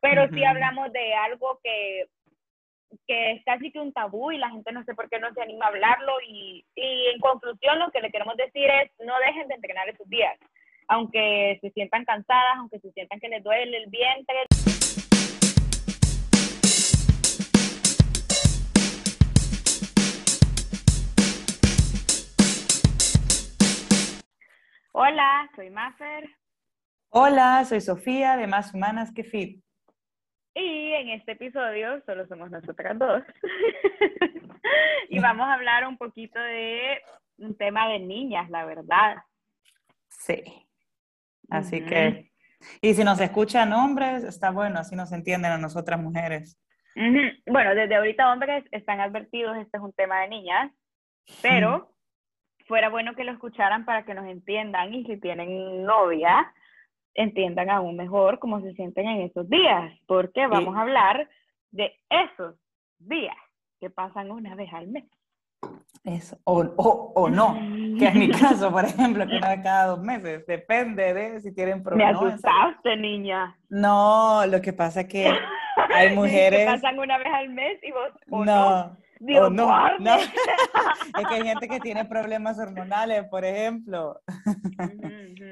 pero 0.00 0.28
sí 0.28 0.42
hablamos 0.44 0.92
de 0.92 1.14
algo 1.14 1.60
que, 1.62 2.06
que 3.06 3.32
es 3.32 3.44
casi 3.44 3.70
que 3.70 3.80
un 3.80 3.92
tabú 3.92 4.32
y 4.32 4.38
la 4.38 4.50
gente 4.50 4.72
no 4.72 4.82
sé 4.84 4.94
por 4.94 5.08
qué 5.10 5.18
no 5.18 5.32
se 5.34 5.42
anima 5.42 5.66
a 5.66 5.68
hablarlo 5.68 6.14
y, 6.26 6.64
y 6.74 7.06
en 7.08 7.20
conclusión 7.20 7.78
lo 7.78 7.90
que 7.90 8.00
le 8.00 8.10
queremos 8.10 8.36
decir 8.36 8.68
es 8.68 8.90
no 9.04 9.14
dejen 9.18 9.48
de 9.48 9.54
entrenar 9.54 9.88
esos 9.88 10.08
días, 10.08 10.38
aunque 10.88 11.58
se 11.60 11.70
sientan 11.70 12.04
cansadas, 12.04 12.56
aunque 12.56 12.80
se 12.80 12.90
sientan 12.92 13.20
que 13.20 13.28
les 13.28 13.44
duele 13.44 13.76
el 13.76 13.90
vientre. 13.90 14.36
Hola, 24.92 25.48
soy 25.56 25.70
Mafer. 25.70 26.28
Hola, 27.10 27.64
soy 27.64 27.80
Sofía 27.80 28.36
de 28.36 28.46
Más 28.46 28.74
Humanas 28.74 29.12
que 29.12 29.24
Fit. 29.24 29.62
Y 30.54 30.92
en 30.92 31.10
este 31.10 31.32
episodio 31.32 32.02
solo 32.06 32.26
somos 32.26 32.50
nosotras 32.50 32.98
dos. 32.98 33.22
y 35.08 35.18
vamos 35.20 35.46
a 35.46 35.54
hablar 35.54 35.86
un 35.86 35.96
poquito 35.96 36.40
de 36.40 37.00
un 37.38 37.56
tema 37.56 37.88
de 37.88 38.00
niñas, 38.00 38.50
la 38.50 38.64
verdad. 38.64 39.16
Sí. 40.08 40.42
Así 41.48 41.84
que, 41.84 42.30
y 42.80 42.94
si 42.94 43.04
nos 43.04 43.20
escuchan 43.20 43.72
hombres, 43.72 44.22
está 44.24 44.50
bueno, 44.50 44.78
así 44.78 44.94
nos 44.94 45.12
entienden 45.12 45.52
a 45.52 45.58
nosotras 45.58 46.00
mujeres. 46.00 46.58
Bueno, 47.46 47.74
desde 47.74 47.96
ahorita 47.96 48.32
hombres 48.32 48.64
están 48.72 49.00
advertidos, 49.00 49.56
este 49.56 49.78
es 49.78 49.82
un 49.82 49.92
tema 49.92 50.20
de 50.20 50.28
niñas, 50.28 50.72
pero 51.42 51.92
fuera 52.66 52.88
bueno 52.88 53.14
que 53.14 53.24
lo 53.24 53.32
escucharan 53.32 53.84
para 53.84 54.04
que 54.04 54.14
nos 54.14 54.26
entiendan 54.26 54.92
y 54.94 55.04
si 55.04 55.16
tienen 55.16 55.84
novia, 55.84 56.52
entiendan 57.14 57.70
aún 57.70 57.96
mejor 57.96 58.38
cómo 58.38 58.60
se 58.60 58.72
sienten 58.74 59.06
en 59.06 59.22
esos 59.22 59.48
días, 59.48 59.92
porque 60.06 60.46
vamos 60.46 60.76
a 60.76 60.82
hablar 60.82 61.28
de 61.70 61.92
esos 62.08 62.56
días 62.98 63.36
que 63.80 63.90
pasan 63.90 64.30
una 64.30 64.54
vez 64.54 64.72
al 64.72 64.88
mes. 64.88 65.04
Eso, 66.04 66.38
o, 66.44 66.60
o, 66.60 67.12
o, 67.14 67.28
no, 67.28 67.54
que 67.98 68.06
en 68.06 68.18
mi 68.18 68.30
caso, 68.30 68.70
por 68.70 68.84
ejemplo, 68.84 69.26
que 69.26 69.36
una 69.36 69.50
vez 69.50 69.60
cada 69.62 69.86
dos 69.88 70.00
meses, 70.00 70.46
depende 70.46 71.12
de 71.12 71.40
si 71.40 71.52
tienen 71.54 71.82
problemas. 71.82 72.20
Me 72.20 72.28
asustaste, 72.28 72.96
niña. 72.96 73.56
No, 73.68 74.46
lo 74.46 74.62
que 74.62 74.72
pasa 74.72 75.02
es 75.02 75.08
que 75.08 75.30
hay 75.94 76.14
mujeres... 76.14 76.60
que 76.60 76.66
pasan 76.66 76.98
una 76.98 77.18
vez 77.18 77.28
al 77.32 77.50
mes 77.50 77.78
y 77.82 77.92
vos, 77.92 78.10
no. 78.28 78.44
no 78.44 78.96
no, 79.20 79.98
no. 79.98 80.16
es 81.18 81.26
que 81.28 81.34
hay 81.34 81.42
gente 81.42 81.68
que 81.68 81.80
tiene 81.80 82.04
problemas 82.06 82.58
hormonales, 82.58 83.24
por 83.28 83.44
ejemplo. 83.44 84.20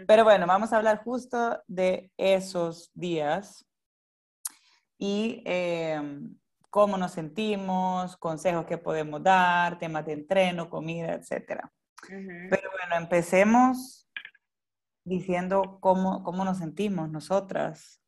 Pero 0.06 0.24
bueno, 0.24 0.46
vamos 0.46 0.72
a 0.72 0.78
hablar 0.78 1.02
justo 1.04 1.62
de 1.66 2.10
esos 2.16 2.90
días 2.94 3.66
y 4.98 5.42
em, 5.44 6.34
cómo 6.70 6.96
nos 6.96 7.12
sentimos, 7.12 8.16
consejos 8.16 8.64
que 8.66 8.78
podemos 8.78 9.22
dar, 9.22 9.78
temas 9.78 10.06
de 10.06 10.14
entreno, 10.14 10.70
comida, 10.70 11.12
etc. 11.12 11.62
Pero 12.08 12.70
bueno, 12.70 12.96
empecemos 12.96 14.08
diciendo 15.04 15.78
cómo, 15.80 16.22
cómo 16.22 16.44
nos 16.44 16.58
sentimos 16.58 17.10
nosotras. 17.10 18.02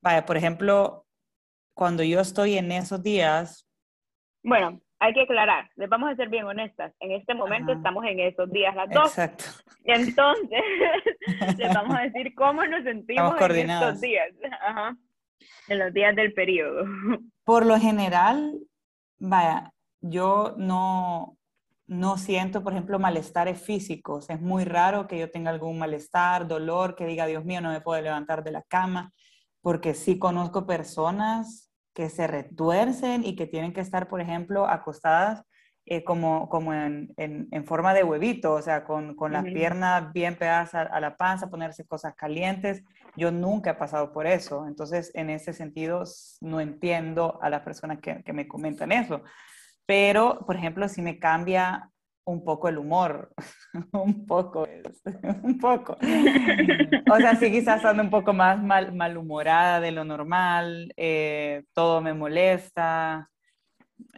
Vaya, 0.00 0.26
por 0.26 0.36
ejemplo, 0.36 1.03
cuando 1.74 2.02
yo 2.02 2.20
estoy 2.20 2.56
en 2.56 2.72
esos 2.72 3.02
días... 3.02 3.68
Bueno, 4.42 4.80
hay 5.00 5.12
que 5.12 5.22
aclarar, 5.22 5.68
les 5.76 5.88
vamos 5.88 6.10
a 6.10 6.16
ser 6.16 6.28
bien 6.28 6.44
honestas, 6.44 6.94
en 7.00 7.12
este 7.12 7.34
momento 7.34 7.72
estamos 7.72 8.04
en 8.06 8.20
esos 8.20 8.50
días 8.50 8.74
las 8.74 8.88
dos. 8.90 9.06
Exacto. 9.06 9.44
Entonces, 9.84 10.62
les 11.58 11.74
vamos 11.74 11.98
a 11.98 12.02
decir 12.02 12.34
cómo 12.34 12.64
nos 12.64 12.84
sentimos 12.84 13.34
en 13.40 13.70
estos 13.70 14.00
días, 14.00 14.28
Ajá. 14.66 14.96
en 15.68 15.78
los 15.78 15.92
días 15.92 16.16
del 16.16 16.32
periodo. 16.32 16.86
Por 17.44 17.66
lo 17.66 17.78
general, 17.78 18.58
vaya, 19.18 19.72
yo 20.00 20.54
no, 20.56 21.36
no 21.86 22.16
siento, 22.16 22.62
por 22.62 22.72
ejemplo, 22.72 22.98
malestares 22.98 23.60
físicos. 23.60 24.30
Es 24.30 24.40
muy 24.40 24.64
raro 24.64 25.06
que 25.06 25.18
yo 25.18 25.30
tenga 25.30 25.50
algún 25.50 25.78
malestar, 25.78 26.46
dolor, 26.46 26.94
que 26.94 27.04
diga, 27.04 27.26
Dios 27.26 27.44
mío, 27.44 27.60
no 27.60 27.72
me 27.72 27.80
puedo 27.80 28.00
levantar 28.00 28.42
de 28.42 28.52
la 28.52 28.62
cama 28.62 29.12
porque 29.64 29.94
sí 29.94 30.18
conozco 30.18 30.66
personas 30.66 31.72
que 31.94 32.10
se 32.10 32.26
retuercen 32.26 33.24
y 33.24 33.34
que 33.34 33.46
tienen 33.46 33.72
que 33.72 33.80
estar, 33.80 34.08
por 34.08 34.20
ejemplo, 34.20 34.68
acostadas 34.68 35.42
eh, 35.86 36.04
como, 36.04 36.50
como 36.50 36.74
en, 36.74 37.14
en, 37.16 37.64
forma 37.64 37.94
de 37.94 38.04
huevito, 38.04 38.52
o 38.52 38.60
sea, 38.60 38.84
con, 38.84 39.16
con 39.16 39.32
las 39.32 39.44
piernas 39.44 40.12
bien 40.12 40.36
pegadas 40.36 40.74
a, 40.74 41.00
la 41.00 41.16
panza, 41.16 41.48
ponerse 41.48 41.86
cosas 41.86 42.14
calientes. 42.14 42.82
Yo 43.16 43.30
nunca 43.30 43.70
he 43.70 43.74
pasado 43.74 44.12
por 44.12 44.26
eso, 44.26 44.66
entonces 44.66 45.10
en 45.14 45.30
ese 45.30 45.54
sentido 45.54 46.04
no 46.42 46.60
entiendo 46.60 47.38
a 47.40 47.48
las 47.48 47.62
personas 47.62 48.00
que, 48.00 48.22
que 48.22 48.34
me 48.34 48.46
comentan 48.46 48.92
eso. 48.92 49.22
Pero, 49.86 50.44
por 50.46 50.56
ejemplo, 50.56 50.88
si 50.88 51.00
me 51.00 51.18
cambia 51.18 51.90
un 52.24 52.44
poco 52.44 52.68
el 52.68 52.78
humor, 52.78 53.32
un 53.92 54.26
poco, 54.26 54.66
un 55.42 55.58
poco. 55.58 55.96
O 57.12 57.16
sea, 57.18 57.36
sí 57.36 57.50
quizás 57.52 57.84
ando 57.84 58.02
un 58.02 58.10
poco 58.10 58.32
más 58.32 58.60
mal, 58.62 58.92
malhumorada 58.94 59.78
de 59.80 59.92
lo 59.92 60.04
normal, 60.04 60.92
eh, 60.96 61.64
todo 61.72 62.00
me 62.00 62.14
molesta, 62.14 63.30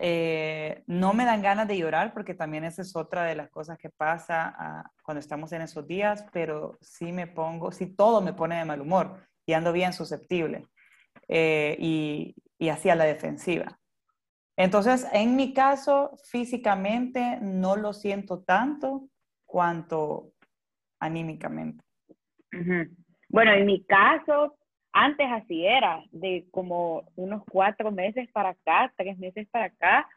eh, 0.00 0.82
no 0.86 1.12
me 1.12 1.24
dan 1.24 1.42
ganas 1.42 1.68
de 1.68 1.76
llorar 1.76 2.14
porque 2.14 2.34
también 2.34 2.64
esa 2.64 2.82
es 2.82 2.94
otra 2.96 3.24
de 3.24 3.34
las 3.34 3.50
cosas 3.50 3.76
que 3.76 3.90
pasa 3.90 4.54
ah, 4.56 4.90
cuando 5.02 5.20
estamos 5.20 5.52
en 5.52 5.62
esos 5.62 5.86
días, 5.86 6.24
pero 6.32 6.78
sí 6.80 7.12
me 7.12 7.26
pongo, 7.26 7.72
sí 7.72 7.86
todo 7.94 8.20
me 8.20 8.32
pone 8.32 8.56
de 8.56 8.64
mal 8.64 8.80
humor 8.80 9.26
y 9.44 9.52
ando 9.52 9.72
bien 9.72 9.92
susceptible 9.92 10.66
eh, 11.28 11.76
y, 11.78 12.34
y 12.58 12.68
así 12.68 12.88
a 12.88 12.94
la 12.94 13.04
defensiva. 13.04 13.78
Entonces, 14.56 15.06
en 15.12 15.36
mi 15.36 15.52
caso, 15.52 16.16
físicamente 16.30 17.38
no 17.42 17.76
lo 17.76 17.92
siento 17.92 18.42
tanto 18.42 19.08
cuanto 19.44 20.32
anímicamente. 20.98 21.84
Bueno, 23.28 23.52
en 23.52 23.66
mi 23.66 23.84
caso, 23.84 24.56
antes 24.92 25.26
así 25.30 25.66
era, 25.66 26.02
de 26.10 26.46
como 26.50 27.04
unos 27.16 27.42
cuatro 27.50 27.90
meses 27.90 28.30
para 28.32 28.50
acá, 28.50 28.92
tres 28.96 29.18
meses 29.18 29.46
para 29.50 29.66
acá, 29.66 30.08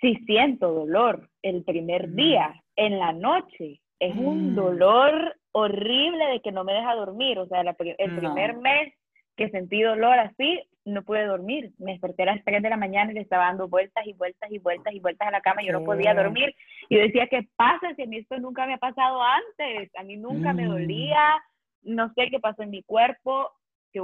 sí 0.00 0.16
siento 0.26 0.72
dolor 0.72 1.30
el 1.42 1.64
primer 1.64 2.12
día, 2.12 2.62
en 2.76 2.98
la 2.98 3.12
noche. 3.12 3.80
Es 3.98 4.14
un 4.14 4.52
mm. 4.52 4.54
dolor 4.56 5.36
horrible 5.52 6.26
de 6.26 6.40
que 6.42 6.52
no 6.52 6.64
me 6.64 6.74
deja 6.74 6.94
dormir. 6.94 7.38
O 7.38 7.46
sea, 7.46 7.62
el 7.62 8.16
primer 8.16 8.56
mes 8.58 8.92
que 9.36 9.50
sentí 9.50 9.82
dolor 9.82 10.18
así, 10.18 10.68
no 10.84 11.02
pude 11.02 11.26
dormir. 11.26 11.72
Me 11.78 11.92
desperté 11.92 12.22
a 12.22 12.34
las 12.34 12.44
3 12.44 12.62
de 12.62 12.70
la 12.70 12.76
mañana 12.76 13.10
y 13.10 13.14
le 13.14 13.20
estaba 13.20 13.46
dando 13.46 13.68
vueltas 13.68 14.06
y 14.06 14.12
vueltas 14.12 14.50
y 14.50 14.58
vueltas 14.58 14.94
y 14.94 15.00
vueltas 15.00 15.28
a 15.28 15.30
la 15.30 15.40
cama 15.40 15.62
y 15.62 15.66
yo 15.66 15.72
no 15.72 15.84
podía 15.84 16.14
dormir. 16.14 16.54
Y 16.88 16.96
yo 16.96 17.02
decía, 17.02 17.26
¿qué 17.28 17.48
pasa 17.56 17.94
si 17.94 18.02
a 18.02 18.06
mí 18.06 18.18
esto 18.18 18.38
nunca 18.38 18.66
me 18.66 18.74
ha 18.74 18.78
pasado 18.78 19.20
antes? 19.22 19.90
A 19.96 20.02
mí 20.04 20.16
nunca 20.16 20.52
me 20.52 20.66
mm. 20.66 20.70
dolía, 20.70 21.42
no 21.82 22.12
sé 22.14 22.28
qué 22.30 22.38
pasó 22.38 22.62
en 22.62 22.70
mi 22.70 22.82
cuerpo. 22.82 23.50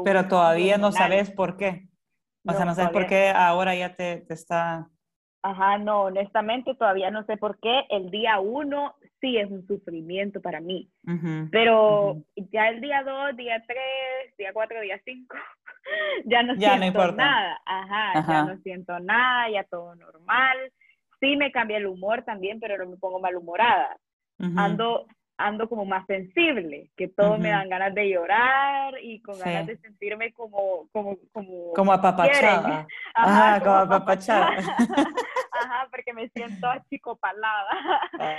Pero 0.04 0.26
todavía 0.26 0.78
no 0.78 0.90
sabes 0.92 1.30
por 1.30 1.56
qué. 1.56 1.88
O 2.46 2.52
sea, 2.52 2.64
no 2.64 2.74
sabes 2.74 2.90
por 2.90 3.06
qué 3.06 3.28
ahora 3.28 3.74
ya 3.74 3.94
te, 3.94 4.18
te 4.18 4.34
está... 4.34 4.88
Ajá, 5.44 5.76
no, 5.78 6.02
honestamente 6.02 6.74
todavía 6.76 7.10
no 7.10 7.24
sé 7.24 7.36
por 7.36 7.58
qué. 7.58 7.84
El 7.90 8.10
día 8.10 8.38
uno 8.38 8.94
sí 9.20 9.36
es 9.36 9.50
un 9.50 9.66
sufrimiento 9.66 10.40
para 10.40 10.60
mí. 10.60 10.88
Pero 11.50 12.22
ya 12.36 12.68
el 12.68 12.80
día 12.80 13.02
dos, 13.02 13.36
día 13.36 13.62
tres, 13.66 14.36
día 14.38 14.52
cuatro, 14.52 14.80
día 14.80 15.00
cinco, 15.04 15.36
ya 16.26 16.42
no 16.42 16.54
siento 16.54 17.12
nada. 17.12 17.60
Ajá, 17.66 18.24
ya 18.28 18.44
no 18.44 18.56
siento 18.62 18.98
nada, 19.00 19.50
ya 19.50 19.64
todo 19.64 19.94
normal. 19.96 20.56
Sí 21.18 21.36
me 21.36 21.50
cambia 21.50 21.78
el 21.78 21.86
humor 21.86 22.22
también, 22.24 22.60
pero 22.60 22.78
no 22.78 22.90
me 22.90 22.96
pongo 22.96 23.18
malhumorada. 23.20 23.96
Ando 24.56 25.06
ando 25.36 25.68
como 25.68 25.84
más 25.84 26.06
sensible, 26.06 26.90
que 26.96 27.08
todo 27.08 27.38
me 27.38 27.50
dan 27.50 27.68
ganas 27.68 27.94
de 27.94 28.08
llorar 28.08 28.94
y 29.02 29.20
con 29.22 29.38
ganas 29.38 29.66
de 29.66 29.76
sentirme 29.78 30.32
como 30.32 30.88
como 30.92 31.16
como 31.32 31.72
como 31.72 31.92
apapachada. 31.92 32.86
Ajá, 33.14 33.60
como, 33.60 33.76
apapachada. 33.76 34.56
Ajá, 35.52 35.88
porque 35.90 36.12
me 36.12 36.28
siento 36.28 36.66
achicopalada. 36.66 37.70
Ah, 38.18 38.36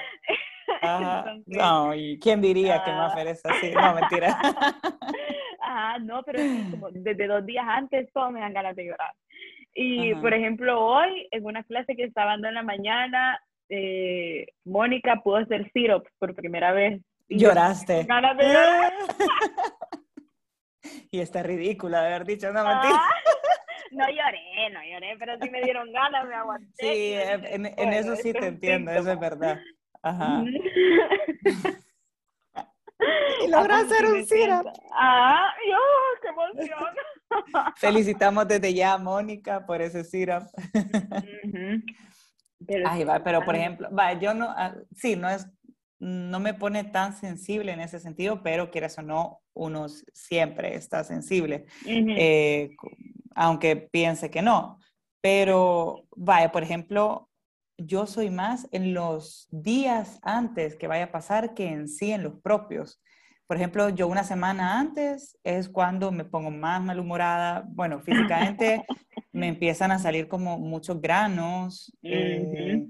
ajá. 0.82 1.36
no, 1.46 1.94
y 1.94 2.20
quién 2.20 2.42
diría 2.42 2.84
que 2.84 2.92
más 2.92 3.16
es 3.18 3.46
así. 3.46 3.72
No, 3.72 3.96
mentira. 3.96 4.38
Ajá, 5.62 6.00
no, 6.00 6.24
pero 6.24 6.40
como 6.72 6.90
desde 6.92 7.28
dos 7.28 7.46
días 7.46 7.66
antes 7.68 8.12
todo 8.14 8.32
me 8.32 8.40
dan 8.40 8.54
ganas 8.54 8.76
de 8.76 8.86
llorar. 8.86 9.14
Y 9.76 10.14
por 10.16 10.34
ejemplo, 10.34 10.80
hoy 10.80 11.28
en 11.32 11.46
una 11.46 11.64
clase 11.64 11.96
que 11.96 12.04
estaba 12.04 12.32
dando 12.32 12.48
en 12.48 12.54
la 12.56 12.64
mañana, 12.64 13.40
eh, 13.76 14.46
Mónica 14.66 15.20
pudo 15.24 15.38
hacer 15.38 15.72
syrup 15.72 16.08
por 16.20 16.36
primera 16.36 16.74
vez. 16.74 17.02
Lloraste. 17.28 18.06
y 21.10 21.20
está 21.20 21.42
ridícula 21.42 22.02
de 22.02 22.08
haber 22.08 22.26
dicho, 22.26 22.54
no 22.54 22.64
mentira. 22.64 22.94
Ah, 22.94 23.10
no 23.92 24.08
lloré, 24.10 24.70
no 24.72 24.80
lloré, 24.84 25.18
pero 25.18 25.40
sí 25.42 25.50
me 25.50 25.64
dieron 25.64 25.92
ganas, 25.92 26.28
me 26.28 26.36
aguanté. 26.36 26.72
Sí, 26.78 27.14
en, 27.16 27.66
eso 27.94 28.16
sí 28.16 28.32
te 28.32 28.46
entiendo, 28.46 28.92
eso 28.92 29.12
es 29.12 29.20
verdad. 29.20 29.60
Ajá. 30.04 30.44
y 33.44 33.48
logró 33.50 33.74
hacer 33.74 34.06
un 34.06 34.24
syrup. 34.24 34.68
Ah, 34.92 35.52
yo, 35.68 35.78
qué 36.22 36.30
Felicitamos 37.78 38.48
desde 38.48 38.72
ya 38.72 38.94
a 38.94 39.00
Mónica 39.00 39.66
por 39.66 39.82
ese 39.82 40.04
syrup. 40.04 40.44
Pero, 42.68 42.90
Ay, 42.90 43.04
va, 43.04 43.24
pero 43.24 43.44
por 43.44 43.56
ejemplo, 43.56 43.90
va, 43.94 44.14
yo 44.14 44.34
no, 44.34 44.50
ah, 44.50 44.76
sí, 44.96 45.16
no 45.16 45.30
es, 45.30 45.48
no 46.00 46.40
me 46.40 46.54
pone 46.54 46.84
tan 46.84 47.16
sensible 47.16 47.72
en 47.72 47.80
ese 47.80 48.00
sentido, 48.00 48.44
pero 48.44 48.72
quieras 48.72 48.98
o 48.98 49.02
no, 49.02 49.42
uno 49.54 49.88
siempre 50.14 50.76
está 50.76 51.04
sensible, 51.04 51.66
eh, 51.86 52.72
aunque 53.36 53.76
piense 53.76 54.30
que 54.30 54.42
no. 54.42 54.80
Pero, 55.22 56.06
vaya, 56.16 56.52
por 56.52 56.64
ejemplo, 56.64 57.30
yo 57.78 58.06
soy 58.06 58.30
más 58.30 58.68
en 58.72 58.94
los 58.94 59.48
días 59.52 60.20
antes 60.22 60.76
que 60.76 60.88
vaya 60.88 61.06
a 61.06 61.12
pasar 61.12 61.54
que 61.54 61.68
en 61.68 61.88
sí 61.88 62.12
en 62.12 62.24
los 62.24 62.34
propios. 62.42 63.02
Por 63.48 63.58
ejemplo, 63.58 63.90
yo 63.90 64.08
una 64.08 64.24
semana 64.24 64.80
antes 64.80 65.38
es 65.44 65.70
cuando 65.70 66.12
me 66.12 66.26
pongo 66.26 66.50
más 66.50 66.82
malhumorada. 66.82 67.66
Bueno, 67.68 68.00
físicamente 68.00 68.86
me 69.32 69.48
empiezan 69.48 69.92
a 69.92 70.00
salir 70.00 70.28
como 70.28 70.58
muchos 70.58 71.02
granos. 71.02 71.94
Eh, 72.02 72.88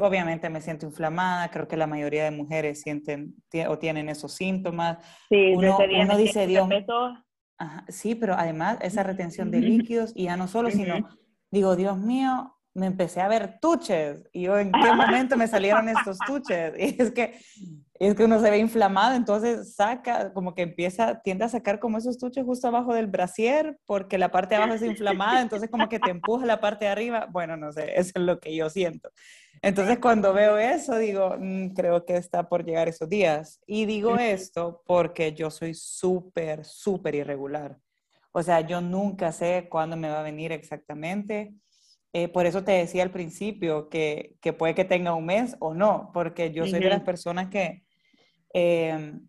obviamente 0.00 0.50
me 0.50 0.60
siento 0.60 0.86
inflamada. 0.86 1.50
Creo 1.50 1.66
que 1.66 1.76
la 1.76 1.86
mayoría 1.86 2.24
de 2.24 2.30
mujeres 2.30 2.82
sienten 2.82 3.34
o 3.68 3.78
tienen 3.78 4.08
esos 4.08 4.32
síntomas. 4.32 4.98
Sí, 5.28 5.52
uno, 5.54 5.78
uno 5.78 6.16
dice, 6.18 6.46
Dios, 6.46 6.68
sí, 7.88 8.14
pero 8.14 8.34
además 8.34 8.78
esa 8.82 9.02
retención 9.02 9.50
de 9.50 9.60
líquidos 9.60 10.12
y 10.14 10.24
ya 10.24 10.36
no 10.36 10.46
solo, 10.46 10.70
sino 10.70 11.08
digo, 11.50 11.76
Dios 11.76 11.98
mío, 11.98 12.55
me 12.76 12.86
empecé 12.86 13.22
a 13.22 13.28
ver 13.28 13.58
tuches 13.58 14.28
y 14.32 14.42
yo 14.42 14.58
en 14.58 14.70
qué 14.70 14.92
momento 14.92 15.36
me 15.36 15.48
salieron 15.48 15.88
estos 15.88 16.18
tuches 16.26 16.74
y 16.78 17.02
es 17.02 17.10
que 17.10 17.38
es 17.98 18.14
que 18.14 18.24
uno 18.24 18.38
se 18.38 18.50
ve 18.50 18.58
inflamado 18.58 19.14
entonces 19.14 19.74
saca 19.74 20.34
como 20.34 20.54
que 20.54 20.60
empieza 20.60 21.22
tiende 21.22 21.46
a 21.46 21.48
sacar 21.48 21.80
como 21.80 21.96
esos 21.96 22.18
tuches 22.18 22.44
justo 22.44 22.68
abajo 22.68 22.92
del 22.92 23.06
brasier 23.06 23.78
porque 23.86 24.18
la 24.18 24.30
parte 24.30 24.54
de 24.54 24.62
abajo 24.62 24.74
es 24.74 24.82
inflamada 24.82 25.40
entonces 25.40 25.70
como 25.70 25.88
que 25.88 25.98
te 25.98 26.10
empuja 26.10 26.44
la 26.44 26.60
parte 26.60 26.84
de 26.84 26.90
arriba. 26.90 27.26
Bueno 27.30 27.56
no 27.56 27.72
sé 27.72 27.98
eso 27.98 28.12
es 28.14 28.22
lo 28.22 28.38
que 28.38 28.54
yo 28.54 28.68
siento. 28.68 29.10
Entonces 29.62 29.98
cuando 29.98 30.34
veo 30.34 30.58
eso 30.58 30.98
digo 30.98 31.34
mm, 31.38 31.68
creo 31.68 32.04
que 32.04 32.16
está 32.16 32.46
por 32.46 32.66
llegar 32.66 32.88
esos 32.88 33.08
días 33.08 33.58
y 33.66 33.86
digo 33.86 34.18
esto 34.18 34.82
porque 34.86 35.32
yo 35.32 35.50
soy 35.50 35.72
súper 35.72 36.66
súper 36.66 37.14
irregular. 37.14 37.78
O 38.32 38.42
sea 38.42 38.60
yo 38.60 38.82
nunca 38.82 39.32
sé 39.32 39.68
cuándo 39.70 39.96
me 39.96 40.10
va 40.10 40.20
a 40.20 40.22
venir 40.22 40.52
exactamente 40.52 41.54
eh, 42.12 42.28
por 42.28 42.46
eso 42.46 42.64
te 42.64 42.72
decía 42.72 43.02
al 43.02 43.10
principio 43.10 43.88
que, 43.88 44.36
que, 44.40 44.52
puede 44.52 44.74
que 44.74 44.84
tenga 44.84 45.14
un 45.14 45.26
mes 45.26 45.56
o 45.60 45.74
no, 45.74 46.10
porque 46.14 46.52
yo 46.52 46.66
soy 46.66 46.80
de 46.80 46.88
las 46.88 47.02
personas 47.02 47.48
que 47.48 47.84
em, 48.52 49.28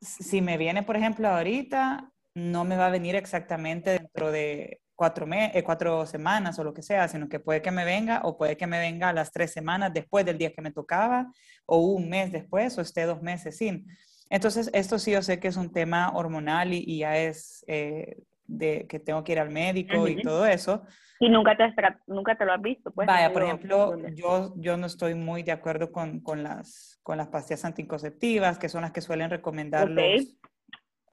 si 0.00 0.40
me 0.40 0.56
viene, 0.56 0.82
por 0.82 0.96
ejemplo, 0.96 1.28
ahorita, 1.28 2.12
no 2.34 2.64
me 2.64 2.76
va 2.76 2.86
a 2.86 2.90
venir 2.90 3.16
exactamente 3.16 3.90
dentro 3.90 4.30
de 4.30 4.80
cuatro, 4.94 5.26
eh, 5.32 5.62
cuatro 5.64 6.06
semanas 6.06 6.58
o 6.58 6.64
lo 6.64 6.74
que 6.74 6.82
sea, 6.82 7.08
sino 7.08 7.28
que 7.28 7.40
puede 7.40 7.62
que 7.62 7.70
me 7.70 7.84
venga 7.84 8.20
o 8.24 8.36
puede 8.36 8.56
que 8.56 8.66
me 8.66 8.78
venga 8.78 9.08
a 9.08 9.12
las 9.12 9.32
tres 9.32 9.52
semanas 9.52 9.92
después 9.92 10.24
del 10.24 10.38
día 10.38 10.52
que 10.52 10.62
me 10.62 10.72
tocaba 10.72 11.32
o 11.66 11.78
un 11.78 12.08
mes 12.08 12.32
después 12.32 12.76
o 12.76 12.82
esté 12.82 13.04
dos 13.04 13.22
meses 13.22 13.56
sin. 13.56 13.86
Entonces, 14.28 14.70
esto 14.72 14.98
sí 14.98 15.12
yo 15.12 15.22
sé 15.22 15.40
que 15.40 15.48
es 15.48 15.56
un 15.56 15.72
tema 15.72 16.10
hormonal 16.14 16.72
y, 16.72 16.98
ya 16.98 17.16
es 17.16 17.64
eh, 17.66 18.16
de 18.50 18.86
que 18.88 18.98
tengo 18.98 19.22
que 19.22 19.32
ir 19.32 19.38
al 19.38 19.50
médico 19.50 20.08
y 20.08 20.20
todo 20.20 20.44
eso. 20.44 20.82
Y 21.20 21.28
nunca 21.28 21.56
te, 21.56 21.64
nunca 22.06 22.36
te 22.36 22.44
lo 22.44 22.52
has 22.52 22.62
visto, 22.62 22.90
pues. 22.90 23.06
Vaya, 23.06 23.32
por 23.32 23.42
ejemplo, 23.42 23.96
yo, 24.14 24.54
yo 24.56 24.76
no 24.76 24.86
estoy 24.86 25.14
muy 25.14 25.42
de 25.42 25.52
acuerdo 25.52 25.92
con, 25.92 26.20
con, 26.20 26.42
las, 26.42 26.98
con 27.02 27.18
las 27.18 27.28
pastillas 27.28 27.64
anticonceptivas, 27.64 28.58
que 28.58 28.68
son 28.68 28.82
las 28.82 28.92
que 28.92 29.02
suelen 29.02 29.30
recomendar 29.30 29.90
los, 29.90 30.36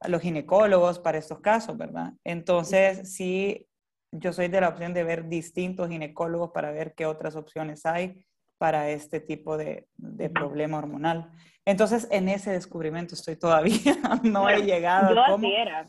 los, 0.06 0.22
ginecólogos 0.22 0.98
para 0.98 1.18
estos 1.18 1.40
casos, 1.40 1.76
¿verdad? 1.76 2.14
Entonces, 2.24 3.14
sí, 3.14 3.66
yo 4.10 4.32
soy 4.32 4.48
de 4.48 4.62
la 4.62 4.70
opción 4.70 4.94
de 4.94 5.04
ver 5.04 5.28
distintos 5.28 5.88
ginecólogos 5.88 6.50
para 6.52 6.70
ver 6.70 6.94
qué 6.94 7.04
otras 7.04 7.36
opciones 7.36 7.84
hay 7.84 8.24
para 8.56 8.88
este 8.88 9.20
tipo 9.20 9.58
de, 9.58 9.86
de 9.98 10.30
problema 10.30 10.78
hormonal. 10.78 11.30
Entonces, 11.66 12.08
en 12.10 12.30
ese 12.30 12.50
descubrimiento 12.50 13.14
estoy 13.14 13.36
todavía, 13.36 13.76
no 14.22 14.48
he 14.48 14.62
llegado. 14.62 15.14
Yo 15.14 15.36
así 15.36 15.52
era. 15.52 15.86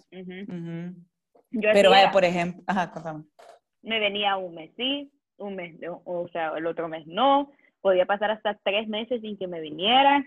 Pero 1.51 1.90
vaya, 1.90 2.12
por 2.12 2.24
ejemplo, 2.24 2.63
ajá, 2.68 2.92
contame 2.92 3.24
me 3.81 4.00
venía 4.00 4.38
un 4.38 4.56
mes 4.56 4.72
sí, 4.75 5.12
un 5.38 5.56
mes 5.56 5.80
no, 5.80 6.01
o 6.06 6.28
sea, 6.30 6.54
el 6.57 6.66
otro 6.66 6.88
mes 6.88 7.06
no, 7.07 7.51
podía 7.81 8.06
pasar 8.06 8.31
hasta 8.31 8.56
tres 8.63 8.88
meses 8.88 9.22
sin 9.22 9.38
que 9.38 9.48
me 9.48 9.62
viniera. 9.62 10.25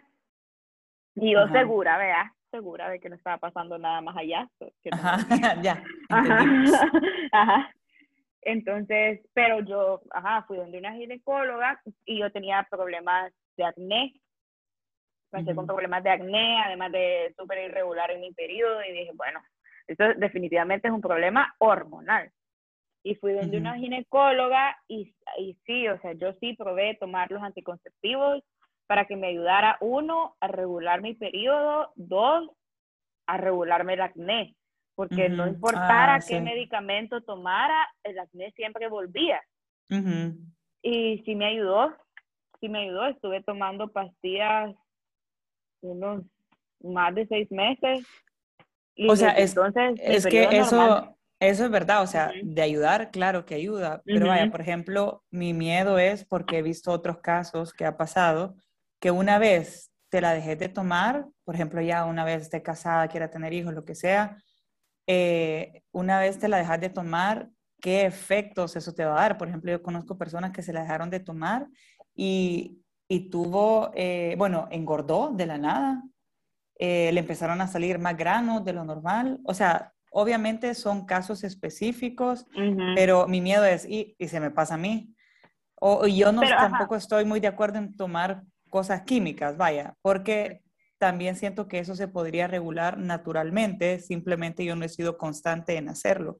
Y 1.15 1.33
yo 1.33 1.47
segura, 1.49 1.99
vea, 1.99 2.35
segura 2.51 2.89
de 2.89 2.99
que 2.99 3.11
no 3.11 3.17
estaba 3.17 3.37
pasando 3.37 3.79
nada 3.79 4.01
más 4.01 4.17
allá. 4.17 4.49
Ajá, 4.91 5.19
ya. 5.63 5.85
Ajá. 7.33 7.71
Entonces, 8.41 9.21
pero 9.35 9.61
yo, 9.61 10.01
ajá, 10.11 10.45
fui 10.47 10.57
donde 10.57 10.79
una 10.79 10.95
ginecóloga 10.95 11.81
y 12.07 12.19
yo 12.19 12.33
tenía 12.33 12.67
problemas 12.71 13.33
de 13.57 13.65
acné. 13.65 14.15
Empecé 15.31 15.55
con 15.55 15.67
problemas 15.67 16.03
de 16.03 16.11
acné, 16.11 16.63
además 16.63 16.93
de 16.93 17.35
súper 17.39 17.71
irregular 17.71 18.11
en 18.11 18.21
mi 18.21 18.33
periodo, 18.33 18.83
y 18.83 18.93
dije, 18.93 19.13
bueno, 19.15 19.41
esto 19.87 20.05
definitivamente 20.17 20.89
es 20.89 20.95
un 20.95 21.01
problema 21.01 21.55
hormonal. 21.59 22.31
Y 23.05 23.17
fui 23.17 23.33
donde 23.33 23.59
una 23.59 23.77
ginecóloga 23.77 24.77
y, 24.87 25.15
y 25.39 25.59
sí, 25.67 25.89
o 25.89 26.01
sea, 26.01 26.13
yo 26.13 26.35
sí 26.35 26.55
probé 26.55 26.97
tomar 27.01 27.31
los 27.33 27.43
anticonceptivos 27.43 28.45
para 28.87 29.07
que 29.07 29.17
me 29.17 29.29
ayudara, 29.29 29.77
uno, 29.81 30.37
a 30.41 30.49
regular 30.49 31.01
mi 31.01 31.15
periodo, 31.15 31.93
dos, 31.97 32.51
a 33.27 33.39
regularme 33.39 33.95
el 33.95 34.03
acné, 34.03 34.55
porque 34.95 35.29
no 35.29 35.47
importara 35.49 36.17
ah, 36.17 36.21
qué 36.27 36.41
medicamento 36.41 37.23
tomara, 37.23 37.89
el 38.05 38.19
acné 38.19 38.53
siempre 38.53 38.89
volvía. 38.89 39.41
Y 40.83 41.23
sí 41.25 41.35
me 41.35 41.47
ayudó, 41.47 41.97
sí 42.61 42.69
me 42.69 42.81
ayudó, 42.81 43.07
estuve 43.07 43.43
tomando 43.43 43.89
pastillas 43.89 44.75
unos 45.81 46.25
más 46.83 47.15
de 47.15 47.27
seis 47.27 47.51
meses. 47.51 48.07
Y 48.95 49.09
o 49.09 49.17
sea, 49.17 49.31
es, 49.31 49.51
entonces, 49.51 50.01
es 50.03 50.27
que 50.27 50.45
eso, 50.53 51.17
eso 51.41 51.65
es 51.65 51.71
verdad, 51.71 52.03
o 52.03 52.07
sea, 52.07 52.31
de 52.43 52.63
ayudar, 52.63 53.11
claro 53.11 53.45
que 53.45 53.55
ayuda, 53.55 54.03
pero 54.05 54.29
vaya, 54.29 54.51
por 54.51 54.61
ejemplo, 54.61 55.25
mi 55.31 55.55
miedo 55.55 55.99
es 55.99 56.25
porque 56.25 56.59
he 56.59 56.63
visto 56.63 56.93
otros 56.93 57.19
casos 57.19 57.73
que 57.73 57.85
ha 57.85 57.97
pasado, 57.97 58.55
que 59.01 59.11
una 59.11 59.39
vez 59.39 59.91
te 60.09 60.21
la 60.21 60.35
dejes 60.35 60.59
de 60.59 60.69
tomar, 60.69 61.27
por 61.45 61.55
ejemplo, 61.55 61.81
ya 61.81 62.05
una 62.05 62.25
vez 62.25 62.43
esté 62.43 62.63
casada, 62.63 63.09
quiera 63.09 63.31
tener 63.31 63.53
hijos, 63.55 63.75
lo 63.75 63.85
que 63.85 63.95
sea, 63.95 64.37
eh, 65.07 65.83
una 65.91 66.21
vez 66.21 66.39
te 66.39 66.49
la 66.49 66.59
dejas 66.59 66.81
de 66.81 66.91
tomar, 66.91 67.49
¿qué 67.81 68.05
efectos 68.05 68.77
eso 68.77 68.95
te 68.95 69.05
va 69.05 69.13
a 69.13 69.23
dar? 69.23 69.39
Por 69.39 69.49
ejemplo, 69.49 69.73
yo 69.73 69.83
conozco 69.83 70.17
personas 70.17 70.53
que 70.53 70.63
se 70.63 70.73
la 70.73 70.83
dejaron 70.83 71.11
de 71.11 71.21
tomar 71.21 71.67
y, 72.15 72.79
y 73.09 73.31
tuvo, 73.31 73.91
eh, 73.95 74.35
bueno, 74.39 74.69
engordó 74.71 75.31
de 75.35 75.47
la 75.47 75.59
nada, 75.59 76.03
eh, 76.85 77.11
le 77.13 77.21
empezaron 77.21 77.61
a 77.61 77.69
salir 77.69 77.99
más 77.99 78.17
granos 78.17 78.65
de 78.65 78.73
lo 78.73 78.85
normal, 78.85 79.39
o 79.45 79.55
sea, 79.55 79.93
Obviamente 80.15 80.75
son 80.75 81.07
casos 81.07 81.43
específicos, 81.43 82.47
pero 82.95 83.27
mi 83.27 83.41
miedo 83.41 83.65
es, 83.65 83.87
y, 83.89 84.15
y, 84.19 84.29
se 84.29 84.41
me 84.41 84.51
pasa 84.51 84.75
a 84.75 84.77
mí. 84.77 85.15
O 85.81 86.07
yo 86.07 86.33
no 86.33 86.43
tampoco 86.43 86.97
estoy 86.97 87.25
muy 87.25 87.41
de 87.41 87.49
acuerdo 87.49 87.79
en 87.79 87.97
tomar 87.97 88.43
cosas 88.69 89.03
químicas, 89.03 89.57
vaya, 89.57 89.95
porque 90.03 90.61
también 90.99 91.35
siento 91.35 91.67
que 91.67 91.79
eso 91.79 91.97
se 91.97 92.09
podría 92.09 92.47
regular 92.47 92.99
naturalmente, 92.99 94.01
simplemente 94.01 94.67
yo 94.67 94.77
no 94.77 94.85
he 94.85 94.91
sido 94.91 95.17
constante 95.17 95.79
en 95.79 95.89
hacerlo. 95.89 96.39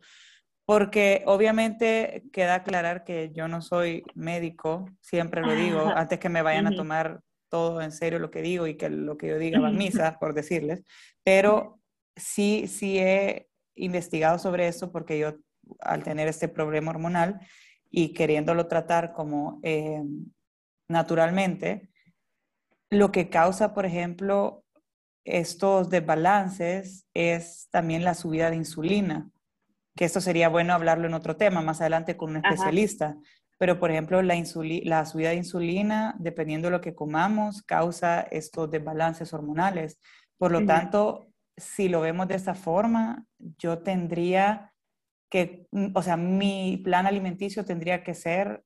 Porque 0.67 1.23
obviamente 1.25 2.25
queda 2.31 2.57
aclarar 2.57 3.05
que 3.05 3.33
yo 3.35 3.49
no 3.49 3.63
soy 3.63 4.05
médico, 4.15 4.85
siempre 5.01 5.41
lo 5.41 5.53
digo, 5.55 5.81
antes 5.97 6.19
que 6.19 6.29
me 6.29 6.43
vayan 6.43 6.67
a 6.67 6.77
tomar 6.77 7.21
todo 7.53 7.83
en 7.83 7.93
serio 7.93 8.19
lo 8.19 8.31
que 8.31 8.41
digo 8.41 8.67
y 8.67 8.79
que 8.79 8.89
lo 8.89 9.19
que 9.19 9.29
yo 9.29 9.39
diga 9.39 9.61
va 9.61 9.69
a 9.69 9.73
misa, 9.73 10.19
por 10.19 10.33
decirles, 10.33 10.83
pero 11.23 11.79
sí, 12.17 12.67
sí 12.67 12.99
he 12.99 13.51
investigado 13.75 14.39
sobre 14.39 14.69
eso 14.69 14.91
porque 14.91 15.19
yo 15.19 15.35
al 15.81 16.03
tener 16.03 16.29
este 16.29 16.49
problema 16.49 16.93
hormonal 16.93 17.41
y 17.91 18.15
queriéndolo 18.15 18.69
tratar 18.69 19.13
como 19.13 19.61
eh, 19.63 20.03
naturalmente, 20.89 21.91
lo 22.89 23.13
que 23.13 23.29
causa, 23.29 23.75
por 23.75 23.85
ejemplo, 23.85 24.65
estos 25.25 25.91
desbalances 25.91 27.07
es 27.13 27.69
también 27.71 28.03
la 28.03 28.15
subida 28.15 28.49
de 28.49 28.57
insulina, 28.57 29.31
que 29.95 30.07
esto 30.07 30.23
sería 30.23 30.49
bueno 30.49 30.73
hablarlo 30.73 31.07
en 31.07 31.13
otro 31.13 31.37
tema 31.37 31.61
más 31.61 31.83
adelante 31.83 32.17
con 32.17 32.31
un 32.31 32.37
especialista. 32.37 33.19
Pero, 33.63 33.79
por 33.79 33.93
ejemplo, 33.93 34.21
la, 34.23 34.35
la 34.83 35.07
subida 35.07 35.29
de 35.29 35.37
insulina, 35.37 36.17
dependiendo 36.19 36.67
de 36.67 36.73
lo 36.73 36.81
que 36.81 36.97
comamos, 36.97 37.63
causa 37.63 38.23
estos 38.23 38.69
desbalances 38.69 39.33
hormonales. 39.33 40.01
Por 40.37 40.51
lo 40.51 40.67
tanto, 40.67 41.29
si 41.57 41.89
lo 41.89 42.01
vemos 42.01 42.27
de 42.27 42.35
esta 42.35 42.57
forma, 42.57 43.25
yo 43.39 43.79
tendría 43.79 44.73
que, 45.31 45.69
o 45.95 46.03
sea, 46.03 46.17
mi 46.17 46.81
plan 46.83 47.07
alimenticio 47.07 47.65
tendría 47.65 48.03
que 48.03 48.15
ser 48.15 48.65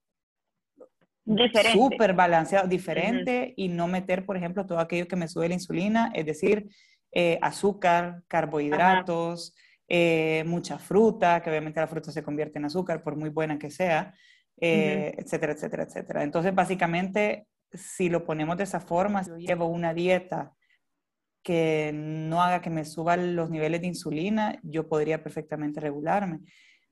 súper 1.74 2.14
balanceado, 2.14 2.66
diferente 2.66 3.52
y 3.54 3.68
no 3.68 3.88
meter, 3.88 4.24
por 4.24 4.38
ejemplo, 4.38 4.64
todo 4.64 4.78
aquello 4.78 5.08
que 5.08 5.16
me 5.16 5.28
sube 5.28 5.48
la 5.48 5.56
insulina, 5.56 6.10
es 6.14 6.24
decir, 6.24 6.70
eh, 7.12 7.38
azúcar, 7.42 8.22
carbohidratos, 8.28 9.54
eh, 9.88 10.42
mucha 10.46 10.78
fruta, 10.78 11.42
que 11.42 11.50
obviamente 11.50 11.80
la 11.80 11.86
fruta 11.86 12.10
se 12.10 12.22
convierte 12.22 12.58
en 12.58 12.64
azúcar 12.64 13.02
por 13.02 13.14
muy 13.14 13.28
buena 13.28 13.58
que 13.58 13.70
sea, 13.70 14.14
eh, 14.60 15.14
etcétera, 15.18 15.52
etcétera, 15.52 15.82
etcétera. 15.84 16.22
Entonces, 16.22 16.54
básicamente, 16.54 17.46
si 17.72 18.08
lo 18.08 18.25
ponemos 18.25 18.56
de 18.56 18.64
esa 18.64 18.80
forma, 18.80 19.25
si 19.25 19.30
yo 19.30 19.36
llevo 19.36 19.66
una 19.66 19.94
dieta 19.94 20.52
que 21.42 21.92
no 21.94 22.42
haga 22.42 22.60
que 22.60 22.70
me 22.70 22.84
suban 22.84 23.36
los 23.36 23.50
niveles 23.50 23.80
de 23.80 23.86
insulina, 23.86 24.58
yo 24.62 24.88
podría 24.88 25.22
perfectamente 25.22 25.80
regularme. 25.80 26.40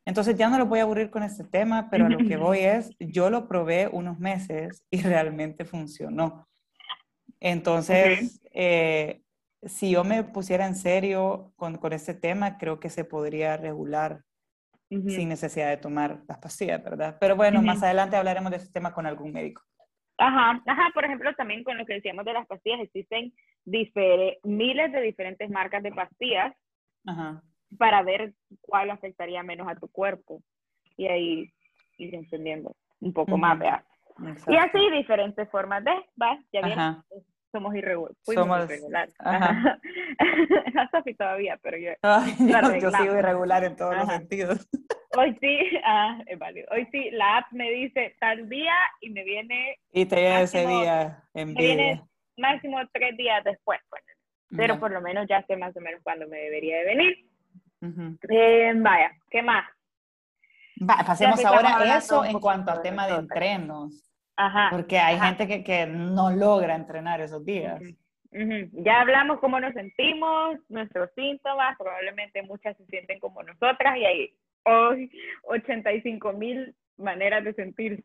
Entonces 0.06 0.37
ya 0.37 0.49
no 0.49 0.59
lo 0.59 0.66
voy 0.66 0.80
a 0.80 0.83
aburrir 0.83 1.11
con 1.11 1.23
este 1.23 1.44
tema, 1.44 1.88
pero 1.90 2.06
a 2.06 2.09
lo 2.09 2.18
que 2.18 2.37
voy 2.37 2.59
es, 2.61 2.90
yo 3.00 3.30
lo 3.30 3.49
probé 3.49 3.88
unos 3.88 4.18
meses 4.18 4.85
y 4.90 5.00
realmente 5.02 5.64
funcionó. 5.64 6.47
Entonces, 7.40 8.40
eh, 8.52 9.23
si 9.62 9.90
yo 9.90 10.04
me 10.04 10.23
pusiera 10.25 10.66
en 10.66 10.76
serio 10.76 11.52
con, 11.56 11.76
con, 11.78 11.92
este 11.92 12.14
tema, 12.14 12.59
creo 12.59 12.78
que 12.78 12.90
se 12.90 13.04
podría 13.04 13.56
regular 13.56 14.23
sin 14.88 15.29
necesidad 15.29 15.71
de 15.71 15.76
tomar 15.76 16.21
las 16.29 16.38
pastillas, 16.38 16.83
¿verdad? 16.83 17.17
Pero 17.21 17.37
bueno, 17.37 17.62
más 17.62 17.83
adelante 17.83 18.17
hablaremos 18.17 18.50
de 18.50 18.59
este 18.59 18.73
tema 18.73 18.93
con 18.93 19.07
algún 19.07 19.33
médico. 19.33 19.62
Ajá, 20.17 20.62
ajá, 20.67 20.91
por 20.95 21.05
ejemplo, 21.05 21.35
también 21.35 21.64
con 21.64 21.76
lo 21.76 21.85
que 21.85 21.95
decíamos 21.95 22.25
de 22.25 22.33
las 22.33 22.47
pastillas, 22.47 22.81
existen 22.81 23.33
miles 23.64 24.93
de 24.93 25.00
diferentes 25.00 25.50
marcas 25.50 25.83
de 25.83 25.91
pastillas 25.91 26.55
para 27.76 28.03
ver 28.03 28.35
cuál 28.61 28.91
afectaría 28.91 29.43
menos 29.43 29.67
a 29.69 29.75
tu 29.75 29.88
cuerpo. 29.88 30.43
Y 30.97 31.07
ahí 31.07 31.53
ir 31.99 32.14
entendiendo 32.14 32.76
un 33.00 33.12
poco 33.12 33.37
más, 33.37 33.59
¿verdad? 33.59 33.85
Y 34.47 34.57
así 34.57 34.91
diferentes 34.93 35.50
formas 35.50 35.83
de, 35.85 35.91
¿va? 36.21 36.38
Ya 36.53 36.61
bien, 36.62 36.79
somos 37.54 37.73
irregulares. 37.76 38.18
Somos 38.25 38.64
irregulares. 38.64 39.14
Ajá. 39.20 39.78
Sofi 40.90 41.14
todavía, 41.23 41.56
pero 41.62 41.78
yo. 41.78 41.92
yo, 42.80 42.90
sigo 42.90 43.16
irregular 43.16 43.62
en 43.62 43.76
todos 43.76 43.96
los 43.96 44.08
sentidos. 44.08 44.68
Hoy 45.16 45.38
sí, 45.40 45.56
ah, 45.84 46.18
es 46.26 46.37
válido. 46.37 46.66
Hoy 46.73 46.88
sí, 46.90 47.11
la 47.12 47.38
app 47.38 47.52
me 47.52 47.70
dice 47.70 48.16
tal 48.18 48.49
día 48.49 48.75
y 49.00 49.11
me 49.11 49.23
viene. 49.23 49.78
Y 49.92 50.04
te 50.06 50.16
viene 50.16 50.42
ese 50.42 50.66
día 50.66 51.23
en 51.32 51.54
Me 51.54 51.62
viene 51.62 52.02
máximo 52.37 52.78
tres 52.92 53.16
días 53.16 53.44
después, 53.44 53.78
pues. 53.88 54.02
Pero 54.56 54.78
por 54.80 54.90
lo 54.90 55.00
menos 55.00 55.26
ya 55.28 55.44
sé 55.46 55.56
más 55.56 55.76
o 55.76 55.80
menos 55.80 56.00
cuándo 56.02 56.26
me 56.28 56.38
debería 56.38 56.78
de 56.78 56.84
venir. 56.84 57.16
Eh, 58.28 58.73
vaya, 58.76 59.12
¿qué 59.30 59.42
más? 59.42 59.64
pasemos 61.06 61.44
ahora 61.44 61.78
a 61.78 61.99
eso 61.99 62.25
en 62.25 62.40
cuanto 62.40 62.73
al 62.73 62.82
tema 62.82 63.06
de 63.06 63.14
entrenos. 63.14 64.13
Ajá. 64.37 64.69
Porque 64.71 64.99
hay 64.99 65.19
gente 65.19 65.47
que, 65.47 65.62
que, 65.62 65.87
no 65.87 66.31
logra 66.31 66.75
entrenar 66.75 67.21
esos 67.21 67.45
días. 67.45 67.81
Ya 68.73 69.00
hablamos 69.00 69.38
cómo 69.38 69.61
nos 69.61 69.73
sentimos, 69.75 70.59
nuestros 70.69 71.09
síntomas, 71.14 71.76
probablemente 71.79 72.43
muchas 72.43 72.76
se 72.76 72.85
sienten 72.87 73.21
como 73.21 73.45
nosotras 73.45 73.97
y 73.97 74.05
hay 74.05 74.35
hoy 74.64 75.11
85 75.45 76.33
mil 76.33 76.75
maneras 76.97 77.45
de 77.45 77.55
sentirse. 77.55 78.05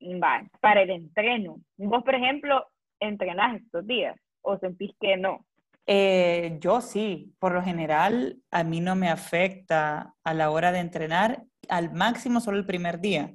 Vale, 0.00 0.48
para 0.60 0.82
el 0.82 0.90
entreno. 0.90 1.60
Vos, 1.76 2.02
por 2.02 2.14
ejemplo, 2.14 2.66
entrenás 2.98 3.60
estos 3.60 3.86
días 3.86 4.18
o 4.42 4.58
sentís 4.58 4.92
que 5.00 5.16
no. 5.16 5.44
Eh, 5.86 6.56
yo 6.60 6.80
sí, 6.80 7.34
por 7.38 7.52
lo 7.52 7.62
general 7.62 8.36
a 8.50 8.64
mí 8.64 8.80
no 8.80 8.96
me 8.96 9.08
afecta 9.08 10.14
a 10.24 10.34
la 10.34 10.50
hora 10.50 10.72
de 10.72 10.78
entrenar, 10.78 11.42
al 11.68 11.92
máximo 11.92 12.40
solo 12.40 12.58
el 12.58 12.66
primer 12.66 13.00
día. 13.00 13.34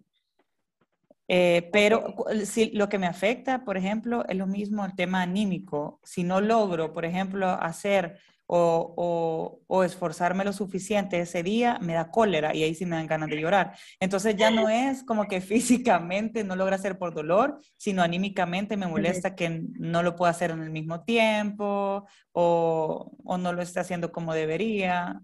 Eh, 1.28 1.70
pero 1.74 2.16
si, 2.46 2.72
lo 2.72 2.88
que 2.88 3.00
me 3.00 3.08
afecta, 3.08 3.64
por 3.64 3.78
ejemplo, 3.78 4.26
es 4.28 4.38
lo 4.38 4.48
mismo 4.48 4.86
el 4.86 4.96
tema 4.96 5.22
anímico. 5.22 6.00
Si 6.04 6.24
no 6.24 6.42
logro, 6.42 6.94
por 6.94 7.06
ejemplo, 7.06 7.50
hacer 7.50 8.18
o, 8.48 9.64
o, 9.68 9.84
esforzarme 9.84 10.46
lo 10.46 10.54
suficiente 10.54 11.20
ese 11.20 11.42
día, 11.42 11.80
me 11.82 11.94
da 11.94 12.12
cólera 12.12 12.54
y 12.54 12.64
ahí 12.64 12.76
sí 12.76 12.86
me 12.86 12.96
dan 12.96 13.08
ganas 13.08 13.30
de 13.30 13.42
llorar. 13.42 13.76
Entonces 14.00 14.36
ya 14.36 14.52
no 14.52 14.70
es 14.70 15.04
como 15.04 15.28
que 15.28 15.42
físicamente 15.42 16.44
no 16.44 16.56
logra 16.56 16.76
hacer 16.76 16.98
por 16.98 17.14
dolor, 17.14 17.60
sino 17.76 18.04
anímicamente 18.04 18.78
me 18.78 18.88
molesta 18.88 19.36
que 19.36 19.64
no 19.80 20.04
lo 20.04 20.16
pueda 20.16 20.32
hacer 20.32 20.52
en 20.52 20.62
el 20.62 20.70
mismo 20.70 21.04
tiempo 21.04 22.06
o, 22.34 23.12
o 23.24 23.38
no 23.38 23.52
lo 23.52 23.62
esté 23.62 23.80
haciendo 23.80 24.12
como 24.12 24.34
debería, 24.34 25.20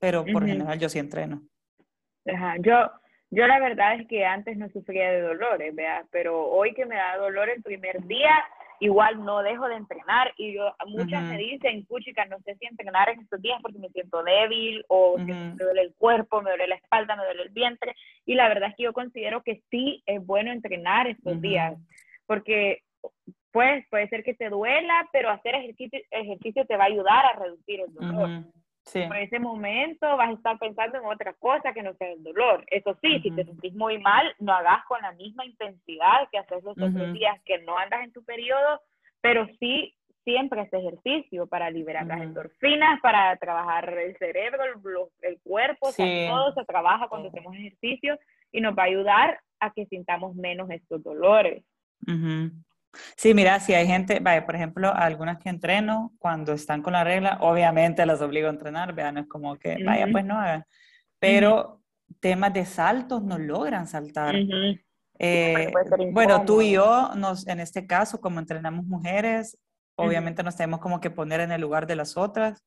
pero 0.00 0.24
por 0.24 0.44
general 0.44 0.78
yo 0.78 0.88
sí 0.88 0.98
entreno. 0.98 1.42
Ajá. 2.26 2.56
Yo, 2.60 2.90
yo 3.34 3.46
la 3.46 3.58
verdad 3.58 3.94
es 4.00 4.06
que 4.06 4.24
antes 4.24 4.56
no 4.56 4.68
sufría 4.68 5.10
de 5.10 5.20
dolores, 5.20 5.74
¿verdad? 5.74 6.04
Pero 6.10 6.46
hoy 6.46 6.72
que 6.72 6.86
me 6.86 6.94
da 6.94 7.16
dolor 7.16 7.50
el 7.50 7.62
primer 7.62 8.02
día, 8.04 8.32
igual 8.80 9.24
no 9.24 9.42
dejo 9.42 9.68
de 9.68 9.76
entrenar 9.76 10.32
y 10.36 10.54
yo, 10.54 10.74
muchas 10.86 11.22
me 11.24 11.38
dicen, 11.38 11.84
puchica, 11.86 12.24
no 12.26 12.38
sé 12.40 12.54
si 12.56 12.66
entrenar 12.66 13.08
en 13.08 13.20
estos 13.20 13.42
días 13.42 13.58
porque 13.60 13.78
me 13.78 13.88
siento 13.88 14.22
débil 14.22 14.84
o 14.88 15.18
me 15.18 15.54
duele 15.54 15.82
el 15.82 15.94
cuerpo, 15.94 16.42
me 16.42 16.50
duele 16.50 16.68
la 16.68 16.76
espalda, 16.76 17.16
me 17.16 17.24
duele 17.24 17.42
el 17.42 17.50
vientre 17.50 17.94
y 18.24 18.34
la 18.34 18.48
verdad 18.48 18.70
es 18.70 18.76
que 18.76 18.84
yo 18.84 18.92
considero 18.92 19.42
que 19.42 19.62
sí 19.70 20.02
es 20.06 20.24
bueno 20.24 20.52
entrenar 20.52 21.06
estos 21.08 21.40
días 21.40 21.74
porque 22.26 22.82
pues 23.52 23.86
puede 23.88 24.08
ser 24.08 24.24
que 24.24 24.34
te 24.34 24.48
duela, 24.48 25.08
pero 25.12 25.30
hacer 25.30 25.54
ejercicio, 25.54 26.00
ejercicio 26.10 26.66
te 26.66 26.76
va 26.76 26.84
a 26.84 26.88
ayudar 26.88 27.26
a 27.26 27.38
reducir 27.38 27.80
el 27.80 27.94
dolor. 27.94 28.44
Por 28.92 29.16
ese 29.16 29.38
momento 29.38 30.16
vas 30.16 30.30
a 30.30 30.32
estar 30.32 30.58
pensando 30.58 30.98
en 30.98 31.06
otra 31.06 31.32
cosa 31.34 31.72
que 31.72 31.82
no 31.82 31.94
sea 31.94 32.12
el 32.12 32.22
dolor. 32.22 32.64
Eso 32.68 32.96
sí, 33.00 33.18
si 33.20 33.30
te 33.30 33.44
sentís 33.44 33.74
muy 33.74 33.98
mal, 33.98 34.34
no 34.38 34.52
hagas 34.52 34.84
con 34.86 35.00
la 35.00 35.12
misma 35.12 35.46
intensidad 35.46 36.28
que 36.30 36.38
haces 36.38 36.62
los 36.62 36.76
otros 36.76 37.12
días 37.14 37.40
que 37.44 37.58
no 37.62 37.78
andas 37.78 38.04
en 38.04 38.12
tu 38.12 38.22
periodo, 38.24 38.80
pero 39.20 39.46
sí 39.58 39.94
siempre 40.22 40.62
ese 40.62 40.78
ejercicio 40.78 41.46
para 41.46 41.70
liberar 41.70 42.06
las 42.06 42.22
endorfinas, 42.22 43.00
para 43.00 43.36
trabajar 43.36 43.88
el 43.98 44.16
cerebro, 44.16 44.62
el, 45.22 45.40
cuerpo, 45.42 45.90
todo 45.96 46.54
se 46.54 46.64
trabaja 46.64 47.08
cuando 47.08 47.28
hacemos 47.28 47.54
ejercicio 47.54 48.18
y 48.50 48.60
nos 48.60 48.76
va 48.76 48.84
a 48.84 48.86
ayudar 48.86 49.40
a 49.60 49.70
que 49.70 49.86
sintamos 49.86 50.34
menos 50.34 50.70
estos 50.70 51.02
dolores. 51.02 51.64
Sí, 53.16 53.34
mira, 53.34 53.60
si 53.60 53.74
hay 53.74 53.86
gente, 53.86 54.20
vaya, 54.20 54.44
por 54.46 54.54
ejemplo, 54.54 54.92
algunas 54.94 55.38
que 55.38 55.48
entreno, 55.48 56.12
cuando 56.18 56.52
están 56.52 56.82
con 56.82 56.92
la 56.92 57.04
regla, 57.04 57.38
obviamente 57.40 58.04
las 58.06 58.20
obligo 58.20 58.48
a 58.48 58.50
entrenar, 58.50 58.94
vean, 58.94 59.18
es 59.18 59.26
como 59.26 59.56
que, 59.56 59.82
vaya, 59.84 60.06
pues 60.10 60.24
no 60.24 60.38
hagan. 60.38 60.64
Pero 61.18 61.82
temas 62.20 62.52
de 62.52 62.66
saltos 62.66 63.22
no 63.22 63.38
logran 63.38 63.86
saltar. 63.86 64.34
Eh, 65.18 65.72
bueno, 66.12 66.44
tú 66.44 66.60
y 66.62 66.72
yo, 66.72 67.12
nos, 67.16 67.46
en 67.46 67.60
este 67.60 67.86
caso, 67.86 68.20
como 68.20 68.40
entrenamos 68.40 68.84
mujeres, 68.84 69.58
obviamente 69.96 70.42
nos 70.42 70.56
tenemos 70.56 70.80
como 70.80 71.00
que 71.00 71.10
poner 71.10 71.40
en 71.40 71.52
el 71.52 71.60
lugar 71.60 71.86
de 71.86 71.96
las 71.96 72.16
otras. 72.16 72.64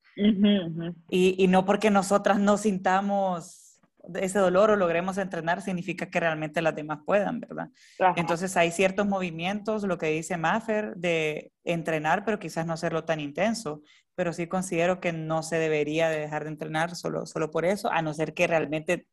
Y, 1.10 1.36
y 1.38 1.48
no 1.48 1.66
porque 1.66 1.92
nosotras 1.92 2.40
no 2.40 2.58
sintamos 2.58 3.67
ese 4.16 4.40
dolor 4.40 4.72
o 4.72 4.76
logremos 4.76 5.18
entrenar, 5.18 5.62
significa 5.62 6.10
que 6.10 6.20
realmente 6.20 6.62
las 6.62 6.76
demás 6.76 7.00
puedan, 7.06 7.40
¿verdad? 7.40 7.70
Entonces 8.16 8.56
hay 8.58 8.72
ciertos 8.72 9.08
movimientos, 9.08 9.84
lo 9.84 9.98
que 9.98 10.08
dice 10.08 10.38
Maffer, 10.38 10.96
de 10.96 11.52
entrenar, 11.64 12.26
pero 12.26 12.40
quizás 12.40 12.66
no 12.66 12.74
hacerlo 12.74 13.04
tan 13.04 13.20
intenso, 13.20 13.82
pero 14.16 14.34
sí 14.34 14.48
considero 14.48 15.00
que 15.00 15.14
no 15.14 15.44
se 15.44 15.58
debería 15.58 16.10
de 16.10 16.20
dejar 16.20 16.44
de 16.44 16.50
entrenar 16.50 16.96
solo, 16.96 17.26
solo 17.26 17.52
por 17.52 17.66
eso, 17.66 17.92
a 17.92 18.02
no 18.02 18.14
ser 18.14 18.34
que 18.34 18.48
realmente 18.48 19.08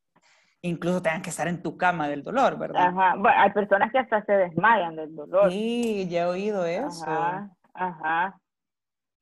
incluso 0.63 1.03
tengan 1.03 1.21
que 1.21 1.31
estar 1.31 1.47
en 1.47 1.63
tu 1.63 1.77
cama 1.77 2.09
del 2.09 2.23
dolor, 2.23 2.59
¿verdad? 2.59 2.87
Ajá, 2.87 3.15
bueno, 3.17 3.37
hay 3.39 3.53
personas 3.53 3.93
que 3.93 3.99
hasta 3.99 4.25
se 4.25 4.33
desmayan 4.33 4.97
del 4.97 5.15
dolor. 5.15 5.51
Sí, 5.51 6.09
ya 6.09 6.23
he 6.23 6.27
oído 6.27 6.65
eso. 6.65 7.05
Ajá, 7.07 7.51
ajá. 7.75 8.41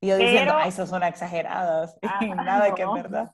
Y 0.01 0.09
yo 0.09 0.17
diciendo, 0.17 0.55
Ay, 0.57 0.69
eso 0.69 0.87
son 0.87 1.03
exageradas, 1.03 1.97
nada 2.37 2.67
de 2.67 2.75
que 2.75 2.83
es 2.83 2.93
verdad. 2.93 3.33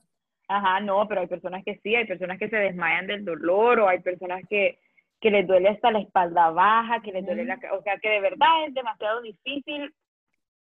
Ajá, 0.49 0.79
no, 0.79 1.07
pero 1.07 1.21
hay 1.21 1.27
personas 1.27 1.63
que 1.63 1.79
sí, 1.83 1.95
hay 1.95 2.07
personas 2.07 2.39
que 2.39 2.49
se 2.49 2.57
desmayan 2.57 3.05
del 3.05 3.23
dolor 3.23 3.79
o 3.79 3.87
hay 3.87 3.99
personas 3.99 4.41
que, 4.49 4.79
que 5.21 5.29
les 5.29 5.45
duele 5.45 5.69
hasta 5.69 5.91
la 5.91 5.99
espalda 5.99 6.49
baja, 6.49 7.01
que 7.01 7.11
les 7.11 7.23
duele 7.23 7.45
la... 7.45 7.59
O 7.77 7.83
sea, 7.83 7.99
que 7.99 8.09
de 8.09 8.19
verdad 8.19 8.65
es 8.67 8.73
demasiado 8.73 9.21
difícil 9.21 9.93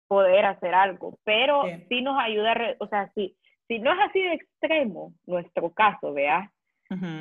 poder 0.07 0.45
hacer 0.45 0.75
algo, 0.75 1.19
pero 1.25 1.63
sí, 1.89 2.03
nos 2.03 2.21
ayuda, 2.21 2.77
o 2.79 2.89
sea, 2.89 3.11
sí, 3.15 3.35
si 3.69 3.79
no 3.79 3.93
es 3.93 3.99
así 4.01 4.21
de 4.21 4.35
extremo 4.35 5.15
nuestro 5.25 5.71
caso, 5.71 6.13
vea, 6.13 6.51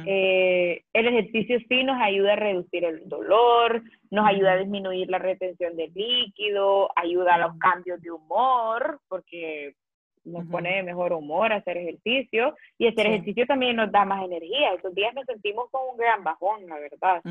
eh, 0.07 0.81
el 0.91 1.07
ejercicio 1.07 1.59
sí 1.69 1.83
nos 1.83 2.01
ayuda 2.01 2.33
a 2.33 2.37
reducir 2.37 2.83
el 2.83 3.07
dolor, 3.07 3.83
nos 4.09 4.27
ayuda 4.27 4.53
a 4.53 4.57
disminuir 4.57 5.09
la 5.09 5.19
retención 5.19 5.77
de 5.77 5.89
líquido, 5.89 6.89
ayuda 6.95 7.35
a 7.35 7.37
los 7.37 7.57
cambios 7.59 8.01
de 8.01 8.11
humor, 8.11 8.99
porque 9.07 9.75
nos 10.23 10.45
pone 10.47 10.75
de 10.75 10.83
mejor 10.83 11.13
humor 11.13 11.51
hacer 11.53 11.77
ejercicio 11.77 12.55
y 12.77 12.87
hacer 12.87 13.07
ejercicio 13.07 13.45
también 13.45 13.75
nos 13.75 13.91
da 13.91 14.05
más 14.05 14.23
energía. 14.23 14.73
Esos 14.73 14.93
días 14.93 15.13
nos 15.13 15.25
sentimos 15.25 15.69
con 15.71 15.81
un 15.91 15.97
gran 15.97 16.23
bajón, 16.23 16.67
la 16.67 16.77
verdad. 16.79 17.21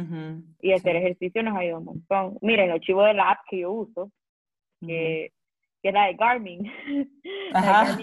Y 0.61 0.73
hacer 0.73 0.97
ejercicio 0.97 1.43
nos 1.43 1.57
ayuda 1.57 1.79
un 1.79 1.85
montón. 1.85 2.39
Miren, 2.41 2.67
el 2.67 2.73
archivo 2.73 3.05
de 3.05 3.15
la 3.15 3.31
app 3.31 3.41
que 3.49 3.61
yo 3.61 3.73
uso, 3.73 4.11
que, 4.81 5.33
que 5.83 5.89
es 5.89 5.95
la 5.95 6.07
de 6.07 6.15
Garmin. 6.15 6.73
Ajá. 7.55 7.99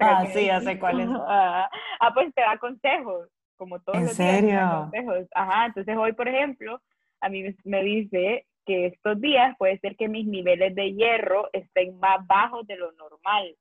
ah, 0.00 0.26
sí, 0.26 0.46
ya 0.46 0.60
sé 0.60 0.78
cuál 0.78 1.00
es. 1.00 1.08
ah, 1.12 1.70
pues 2.14 2.32
te 2.34 2.42
da 2.42 2.58
consejos, 2.58 3.28
como 3.56 3.80
todos 3.80 3.98
¿En 3.98 4.04
los 4.04 4.12
serio? 4.12 4.60
consejos. 4.90 5.26
Ajá, 5.34 5.66
entonces 5.66 5.96
hoy, 5.96 6.12
por 6.12 6.28
ejemplo, 6.28 6.80
a 7.20 7.28
mí 7.28 7.44
me 7.64 7.82
dice 7.82 8.46
que 8.66 8.86
estos 8.86 9.20
días 9.20 9.56
puede 9.58 9.78
ser 9.78 9.96
que 9.96 10.08
mis 10.08 10.26
niveles 10.26 10.74
de 10.74 10.92
hierro 10.92 11.48
estén 11.52 11.98
más 11.98 12.24
bajos 12.26 12.66
de 12.66 12.76
lo 12.76 12.92
normal. 12.92 13.56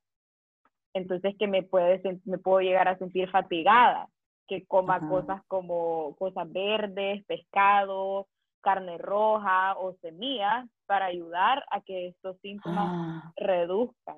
Entonces 0.93 1.35
que 1.37 1.47
me, 1.47 1.63
puede, 1.63 2.01
me 2.25 2.37
puedo 2.37 2.61
llegar 2.61 2.87
a 2.87 2.97
sentir 2.97 3.29
fatigada, 3.29 4.07
que 4.47 4.65
coma 4.65 5.07
cosas 5.07 5.41
como 5.47 6.15
cosas 6.17 6.51
verdes, 6.51 7.25
pescado, 7.25 8.27
carne 8.61 8.97
roja 8.97 9.77
o 9.77 9.93
semillas 10.01 10.67
para 10.85 11.05
ayudar 11.05 11.63
a 11.71 11.81
que 11.81 12.07
estos 12.07 12.39
síntomas 12.41 12.87
ah. 12.89 13.33
reduzcan. 13.35 14.17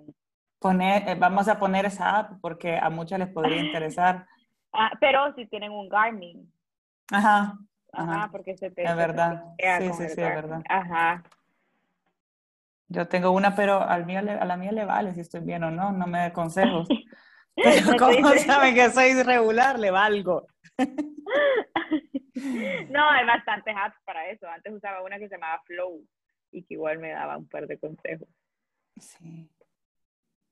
Poner, 0.59 1.07
eh, 1.07 1.15
vamos 1.15 1.47
a 1.47 1.57
poner 1.57 1.85
esa 1.85 2.19
app 2.19 2.33
porque 2.41 2.77
a 2.77 2.89
muchas 2.89 3.19
les 3.19 3.29
podría 3.29 3.61
interesar. 3.65 4.27
ah, 4.73 4.91
pero 4.99 5.33
si 5.35 5.45
tienen 5.47 5.71
un 5.71 5.89
Garmin. 5.89 6.51
Ajá. 7.11 7.57
Ajá, 7.91 8.29
porque 8.31 8.55
se 8.55 8.69
te... 8.69 8.83
Es 8.83 8.95
verdad. 8.95 9.45
Sí, 9.57 9.93
sí, 9.93 9.93
sí, 9.93 10.03
es 10.03 10.15
verdad. 10.15 10.61
Ajá. 10.69 11.23
Yo 12.89 13.07
tengo 13.07 13.31
una, 13.31 13.55
pero 13.55 13.81
al 13.81 14.05
mío 14.05 14.19
a 14.19 14.45
la 14.45 14.57
mía 14.57 14.71
le 14.71 14.83
vale 14.85 15.13
si 15.13 15.21
estoy 15.21 15.41
bien 15.41 15.63
o 15.63 15.71
no, 15.71 15.91
no 15.91 16.07
me 16.07 16.19
da 16.19 16.33
consejos. 16.33 16.87
Pero 17.61 17.97
¿cómo 17.97 18.29
saben 18.35 18.73
que 18.73 18.89
soy 18.89 19.09
irregular? 19.19 19.77
Le 19.77 19.91
valgo. 19.91 20.47
no, 22.89 23.09
hay 23.09 23.25
bastantes 23.25 23.75
apps 23.77 23.97
para 24.05 24.29
eso. 24.29 24.47
Antes 24.47 24.71
usaba 24.71 25.03
una 25.03 25.17
que 25.19 25.27
se 25.27 25.35
llamaba 25.35 25.61
Flow 25.65 26.01
y 26.51 26.63
que 26.63 26.75
igual 26.75 26.99
me 26.99 27.09
daba 27.09 27.37
un 27.37 27.49
par 27.49 27.67
de 27.67 27.77
consejos. 27.77 28.29
Sí. 28.97 29.51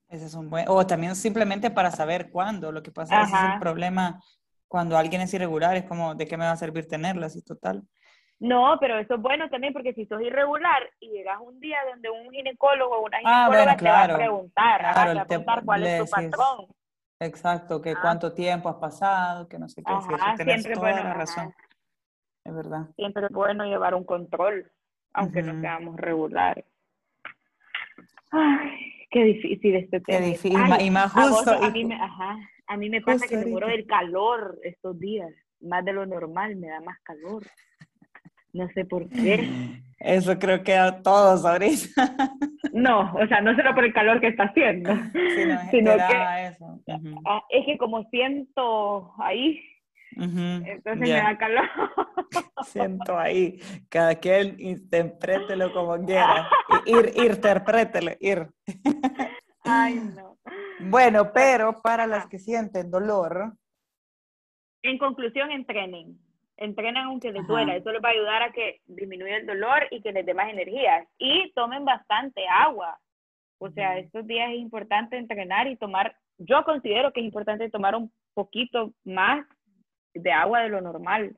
Ese 0.09 0.25
es 0.25 0.33
un 0.33 0.49
buen... 0.49 0.65
O 0.67 0.85
también 0.85 1.15
simplemente 1.15 1.71
para 1.71 1.91
saber 1.91 2.29
cuándo. 2.29 2.73
Lo 2.73 2.83
que 2.83 2.91
pasa 2.91 3.21
es 3.21 3.31
que 3.31 3.37
es 3.37 3.53
el 3.53 3.59
problema 3.59 4.19
cuando 4.67 4.97
alguien 4.97 5.21
es 5.21 5.33
irregular, 5.33 5.77
es 5.77 5.85
como, 5.85 6.15
¿de 6.15 6.27
qué 6.27 6.37
me 6.37 6.45
va 6.45 6.51
a 6.51 6.57
servir 6.57 6.87
tenerlas? 6.87 7.35
Y 7.35 7.41
total. 7.41 7.87
No, 8.39 8.77
pero 8.79 8.99
eso 8.99 9.15
es 9.15 9.21
bueno 9.21 9.49
también 9.49 9.73
porque 9.73 9.93
si 9.93 10.05
sos 10.05 10.21
irregular 10.21 10.83
y 10.99 11.09
llegas 11.09 11.39
un 11.41 11.59
día 11.59 11.79
donde 11.89 12.09
un 12.09 12.29
ginecólogo 12.31 12.97
o 12.97 13.05
una 13.05 13.17
ah, 13.25 13.47
ginecóloga 13.49 13.77
te 13.77 13.89
va 13.89 14.03
a 14.03 14.15
preguntar, 14.15 14.77
te 14.77 14.83
va 14.83 15.21
a 15.21 15.25
preguntar 15.25 15.65
cuál 15.65 15.83
es 15.83 15.99
tu 15.99 16.09
patrón. 16.09 16.67
Exacto, 17.19 17.81
que 17.81 17.91
ah. 17.91 17.99
cuánto 17.99 18.33
tiempo 18.33 18.69
has 18.69 18.75
pasado, 18.75 19.47
que 19.47 19.57
no 19.57 19.67
sé 19.67 19.81
qué. 19.83 19.91
Ajá, 19.91 20.35
siempre 20.37 20.73
toda 20.75 20.91
bueno, 20.91 21.03
la 21.03 21.13
razón. 21.15 21.53
Es 22.43 22.55
verdad. 22.55 22.87
Siempre 22.95 23.25
es 23.25 23.31
bueno 23.31 23.65
llevar 23.65 23.95
un 23.95 24.03
control, 24.03 24.71
aunque 25.13 25.41
no 25.41 25.59
seamos 25.59 25.97
regulares. 25.97 26.65
Ay, 28.31 29.07
qué 29.09 29.23
difícil 29.23 29.75
este 29.75 29.99
tema. 29.99 30.19
Qué 30.19 30.25
difícil, 30.25 30.59
y 30.79 30.91
más 30.91 31.11
justo. 31.11 31.51
A, 31.51 31.69
mí 31.71 31.85
me, 31.85 31.95
ajá, 31.95 32.37
a 32.67 32.77
mí 32.77 32.89
me 32.89 33.01
pasa 33.01 33.27
que 33.27 33.37
me 33.37 33.47
muero 33.47 33.67
del 33.67 33.87
calor 33.87 34.59
estos 34.63 34.99
días, 34.99 35.31
más 35.59 35.83
de 35.83 35.93
lo 35.93 36.05
normal, 36.05 36.55
me 36.55 36.67
da 36.67 36.81
más 36.81 36.99
calor. 37.01 37.43
No 38.53 38.67
sé 38.69 38.85
por 38.85 39.09
qué. 39.09 39.47
Eso 39.99 40.37
creo 40.37 40.63
que 40.63 40.75
a 40.75 41.01
todos 41.01 41.45
ahorita. 41.45 41.87
No, 42.73 43.11
o 43.15 43.25
sea, 43.27 43.41
no 43.41 43.55
solo 43.55 43.73
por 43.73 43.85
el 43.85 43.93
calor 43.93 44.21
que 44.21 44.27
está 44.27 44.43
haciendo, 44.43 44.91
sino 45.71 45.95
que 45.95 46.47
eso. 46.47 46.79
Es 47.49 47.65
que 47.65 47.77
como 47.79 48.03
siento 48.11 49.15
ahí, 49.17 49.59
entonces 50.11 50.99
me 50.99 51.09
da 51.09 51.35
calor. 51.39 51.65
Siento 52.65 53.17
ahí, 53.17 53.59
cada 53.89 54.13
quien 54.15 54.59
interprételo 54.59 55.73
como 55.73 55.97
quiera. 56.05 56.47
Ir, 56.85 57.13
interprételo, 57.15 58.11
ir. 58.19 58.47
Ay, 59.63 59.95
no. 60.15 60.37
Bueno, 60.81 61.31
pero 61.33 61.81
para 61.81 62.05
las 62.05 62.27
que 62.27 62.37
sienten 62.37 62.91
dolor. 62.91 63.53
En 64.83 64.99
conclusión, 64.99 65.49
entrenen 65.51 66.19
entrenen 66.57 67.05
aunque 67.05 67.31
les 67.31 67.45
duela, 67.47 67.75
eso 67.75 67.91
les 67.91 68.03
va 68.03 68.09
a 68.09 68.11
ayudar 68.11 68.43
a 68.43 68.51
que 68.51 68.81
disminuya 68.85 69.37
el 69.37 69.45
dolor 69.45 69.87
y 69.91 70.01
que 70.01 70.11
les 70.11 70.25
dé 70.25 70.33
más 70.33 70.49
energía. 70.49 71.07
Y 71.17 71.51
tomen 71.53 71.85
bastante 71.85 72.45
agua. 72.47 72.99
O 73.59 73.69
sea, 73.71 73.97
estos 73.97 74.25
días 74.27 74.49
es 74.51 74.57
importante 74.57 75.17
entrenar 75.17 75.67
y 75.67 75.77
tomar, 75.77 76.15
yo 76.37 76.63
considero 76.63 77.11
que 77.11 77.21
es 77.21 77.25
importante 77.25 77.69
tomar 77.69 77.95
un 77.95 78.11
poquito 78.33 78.93
más 79.03 79.45
de 80.13 80.31
agua 80.31 80.61
de 80.61 80.69
lo 80.69 80.81
normal. 80.81 81.35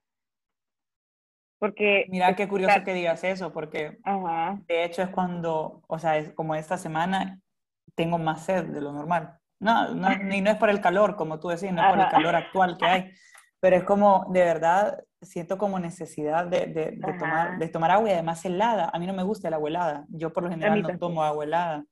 Porque... 1.60 2.06
Mira 2.10 2.36
qué 2.36 2.48
curioso 2.48 2.84
que 2.84 2.93
digas 2.93 3.24
eso, 3.24 3.52
porque 3.52 3.98
de 4.67 4.84
hecho 4.84 5.02
es 5.02 5.10
cuando, 5.10 5.82
o 5.88 6.00
sea, 6.00 6.17
es 6.17 6.34
como 6.34 6.56
esta 6.56 6.78
semana 6.78 7.39
tengo 7.96 8.17
más 8.17 8.46
sed 8.46 8.65
de 8.65 8.82
lo 8.82 8.93
normal. 8.93 9.38
No, 9.62 9.93
no, 9.93 10.10
y 10.34 10.41
no 10.41 10.52
es 10.52 10.58
por 10.58 10.70
el 10.70 10.80
calor, 10.80 11.17
como 11.17 11.39
tú 11.39 11.50
decís, 11.50 11.72
no 11.74 11.82
es 11.82 11.89
por 11.89 12.00
el 12.00 12.08
calor 12.08 12.36
actual 12.36 12.78
que 12.78 12.86
hay, 12.86 13.12
pero 13.60 13.76
es 13.76 13.84
como, 13.84 14.26
de 14.30 14.43
verdad, 14.46 15.04
siento 15.21 15.58
como 15.58 15.79
necesidad 15.79 16.45
de, 16.45 16.67
de, 16.67 16.99
tomar, 17.17 17.58
de 17.58 17.67
tomar 17.67 17.91
agua 17.91 18.10
y 18.10 18.13
además 18.13 18.43
helada. 18.45 18.89
A 18.93 18.99
mí 18.99 19.08
no 19.08 19.13
me 19.13 19.23
gusta 19.23 19.47
el 19.47 19.53
agua 19.53 19.69
helada. 19.69 20.05
Yo 20.10 20.32
por 20.32 20.43
lo 20.43 20.49
general 20.49 20.82
no 20.82 20.97
tomo 20.97 21.23
agua 21.23 21.43
helada. 21.43 21.86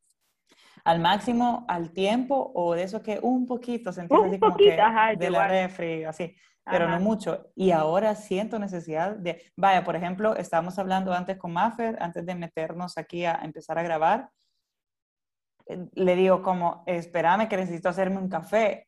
Al 0.84 1.00
máximo, 1.00 1.66
al 1.68 1.92
tiempo 1.92 2.52
o 2.56 2.74
de 2.74 2.84
eso 2.84 3.02
que 3.02 3.20
un 3.22 3.46
poquito, 3.46 3.92
sentís 3.92 4.18
así 4.24 4.40
como 4.40 4.56
que 4.56 4.78
de 5.18 5.30
la 5.30 5.48
refri, 5.48 6.06
así, 6.06 6.34
pero 6.64 6.88
no 6.88 7.00
mucho. 7.00 7.52
Y 7.56 7.72
ahora 7.72 8.16
siento 8.16 8.58
necesidad 8.58 9.18
de, 9.18 9.42
vaya, 9.58 9.84
por 9.84 9.98
ejemplo, 9.98 10.36
estábamos 10.36 10.80
hablando 10.80 11.12
antes 11.14 11.38
con 11.38 11.52
Maffer, 11.52 11.98
antes 12.02 12.26
de 12.26 12.36
meternos 12.36 12.98
aquí 12.98 13.26
a 13.26 13.40
empezar 13.44 13.78
a 13.78 13.84
grabar, 13.84 14.30
eh, 15.66 15.88
le 15.94 16.16
digo 16.16 16.42
como, 16.42 16.84
espérame 16.86 17.50
que 17.50 17.58
necesito 17.58 17.90
hacerme 17.90 18.18
un 18.18 18.30
café 18.30 18.88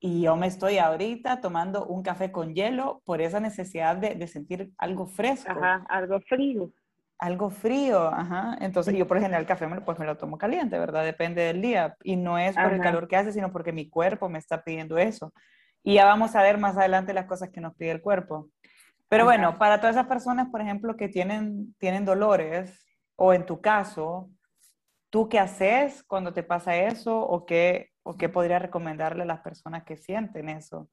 y 0.00 0.22
yo 0.22 0.34
me 0.34 0.46
estoy 0.46 0.78
ahorita 0.78 1.42
tomando 1.42 1.84
un 1.84 2.02
café 2.02 2.32
con 2.32 2.54
hielo 2.54 3.02
por 3.04 3.20
esa 3.20 3.38
necesidad 3.38 3.96
de, 3.96 4.14
de 4.14 4.26
sentir 4.26 4.72
algo 4.78 5.06
fresco. 5.06 5.52
Ajá, 5.52 5.84
algo 5.90 6.20
frío. 6.20 6.72
Algo 7.18 7.50
frío, 7.50 8.08
ajá. 8.08 8.56
Entonces 8.62 8.94
yo 8.94 9.06
por 9.06 9.18
general 9.18 9.42
el 9.42 9.46
café 9.46 9.68
pues 9.84 9.98
me 9.98 10.06
lo 10.06 10.16
tomo 10.16 10.38
caliente, 10.38 10.78
¿verdad? 10.78 11.04
Depende 11.04 11.42
del 11.42 11.60
día. 11.60 11.96
Y 12.02 12.16
no 12.16 12.38
es 12.38 12.56
por 12.56 12.72
el 12.72 12.80
calor 12.80 13.08
que 13.08 13.16
hace, 13.16 13.30
sino 13.30 13.52
porque 13.52 13.72
mi 13.72 13.90
cuerpo 13.90 14.30
me 14.30 14.38
está 14.38 14.64
pidiendo 14.64 14.96
eso. 14.96 15.34
Y 15.82 15.94
ya 15.94 16.06
vamos 16.06 16.34
a 16.34 16.42
ver 16.42 16.56
más 16.56 16.78
adelante 16.78 17.12
las 17.12 17.26
cosas 17.26 17.50
que 17.50 17.60
nos 17.60 17.74
pide 17.74 17.90
el 17.90 18.00
cuerpo. 18.00 18.48
Pero 19.10 19.24
bueno, 19.26 19.58
para 19.58 19.80
todas 19.80 19.96
esas 19.96 20.06
personas, 20.06 20.48
por 20.48 20.62
ejemplo, 20.62 20.96
que 20.96 21.08
tienen, 21.08 21.74
tienen 21.78 22.06
dolores, 22.06 22.86
o 23.16 23.34
en 23.34 23.44
tu 23.44 23.60
caso, 23.60 24.30
¿tú 25.10 25.28
qué 25.28 25.38
haces 25.38 26.02
cuando 26.04 26.32
te 26.32 26.42
pasa 26.42 26.76
eso? 26.76 27.20
¿O 27.20 27.44
qué, 27.44 27.89
¿O 28.02 28.16
qué 28.16 28.28
podría 28.28 28.58
recomendarle 28.58 29.22
a 29.22 29.26
las 29.26 29.40
personas 29.40 29.84
que 29.84 29.96
sienten 29.96 30.48
eso? 30.48 30.88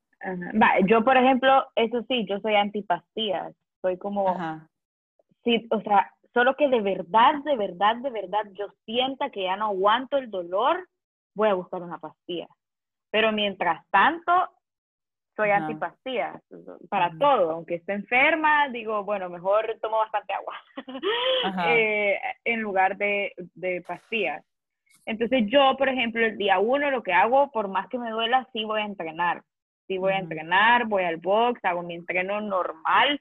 Va, 0.62 0.80
yo, 0.86 1.04
por 1.04 1.16
ejemplo, 1.16 1.66
eso 1.76 2.04
sí, 2.08 2.26
yo 2.28 2.40
soy 2.40 2.56
antipastillas. 2.56 3.56
Soy 3.82 3.98
como, 3.98 4.36
sí, 5.44 5.68
o 5.72 5.82
sea, 5.82 6.12
solo 6.34 6.56
que 6.56 6.68
de 6.68 6.82
verdad, 6.82 7.36
de 7.46 7.56
verdad, 7.56 7.96
de 7.98 8.10
verdad, 8.10 8.42
yo 8.54 8.68
sienta 8.86 9.30
que 9.30 9.44
ya 9.44 9.56
no 9.56 9.68
aguanto 9.68 10.18
el 10.18 10.30
dolor, 10.30 10.88
voy 11.34 11.50
a 11.50 11.54
buscar 11.54 11.82
una 11.82 12.00
pastilla. 12.00 12.48
Pero 13.12 13.32
mientras 13.32 13.88
tanto, 13.90 14.32
soy 15.38 15.52
antipastillas 15.52 16.42
para 16.90 17.12
todo. 17.18 17.52
Aunque 17.52 17.76
esté 17.76 17.94
enferma, 17.94 18.68
digo, 18.70 19.04
bueno, 19.04 19.30
mejor 19.30 19.78
tomo 19.82 20.00
bastante 20.00 20.34
agua 20.34 20.56
eh, 21.70 22.20
en 22.44 22.62
lugar 22.62 22.98
de, 22.98 23.34
de 23.54 23.82
pastillas. 23.82 24.44
Entonces 25.06 25.46
yo, 25.48 25.76
por 25.78 25.90
ejemplo, 25.90 26.26
el 26.26 26.38
día 26.38 26.60
uno 26.60 26.92
lo 26.92 27.02
que 27.02 27.14
hago, 27.14 27.50
por 27.52 27.70
más 27.70 27.88
que 27.88 27.98
me 27.98 28.10
duela, 28.10 28.48
sí 28.52 28.66
voy 28.66 28.82
a 28.82 28.86
entrenar. 28.86 29.42
Sí 29.88 29.98
voy 29.98 30.14
a 30.14 30.20
entrenar, 30.20 30.86
voy 30.86 31.04
al 31.04 31.18
box, 31.18 31.64
hago 31.64 31.82
mi 31.82 31.96
entreno 31.96 32.42
normal. 32.42 33.20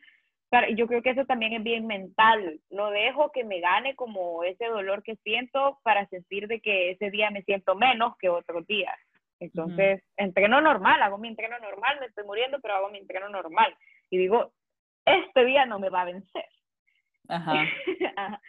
Yo 0.75 0.87
creo 0.87 1.03
que 1.03 1.11
eso 1.11 1.25
también 1.27 1.53
es 1.53 1.63
bien 1.63 1.87
mental. 1.87 2.61
No 2.71 2.91
dejo 2.91 3.31
que 3.31 3.45
me 3.45 3.61
gane 3.61 3.95
como 3.95 4.43
ese 4.43 4.67
dolor 4.67 5.03
que 5.03 5.17
siento 5.17 5.79
para 5.83 6.07
sentir 6.07 6.49
de 6.49 6.61
que 6.61 6.91
ese 6.91 7.11
día 7.11 7.31
me 7.31 7.43
siento 7.43 7.77
menos 7.77 8.17
que 8.19 8.29
otros 8.29 8.67
días. 8.67 8.97
Entonces, 9.39 10.03
entreno 10.17 10.61
normal, 10.61 11.03
hago 11.03 11.19
mi 11.19 11.29
entreno 11.29 11.59
normal, 11.59 11.99
me 12.01 12.07
estoy 12.07 12.25
muriendo, 12.25 12.59
pero 12.61 12.75
hago 12.75 12.91
mi 12.91 12.99
entreno 12.99 13.29
normal. 13.29 13.77
Y 14.09 14.19
digo, 14.19 14.53
este 15.05 15.45
día 15.45 15.67
no 15.67 15.79
me 15.79 15.91
va 15.91 16.03
a 16.03 16.07
vencer. 16.07 16.47
Ajá. 17.29 17.53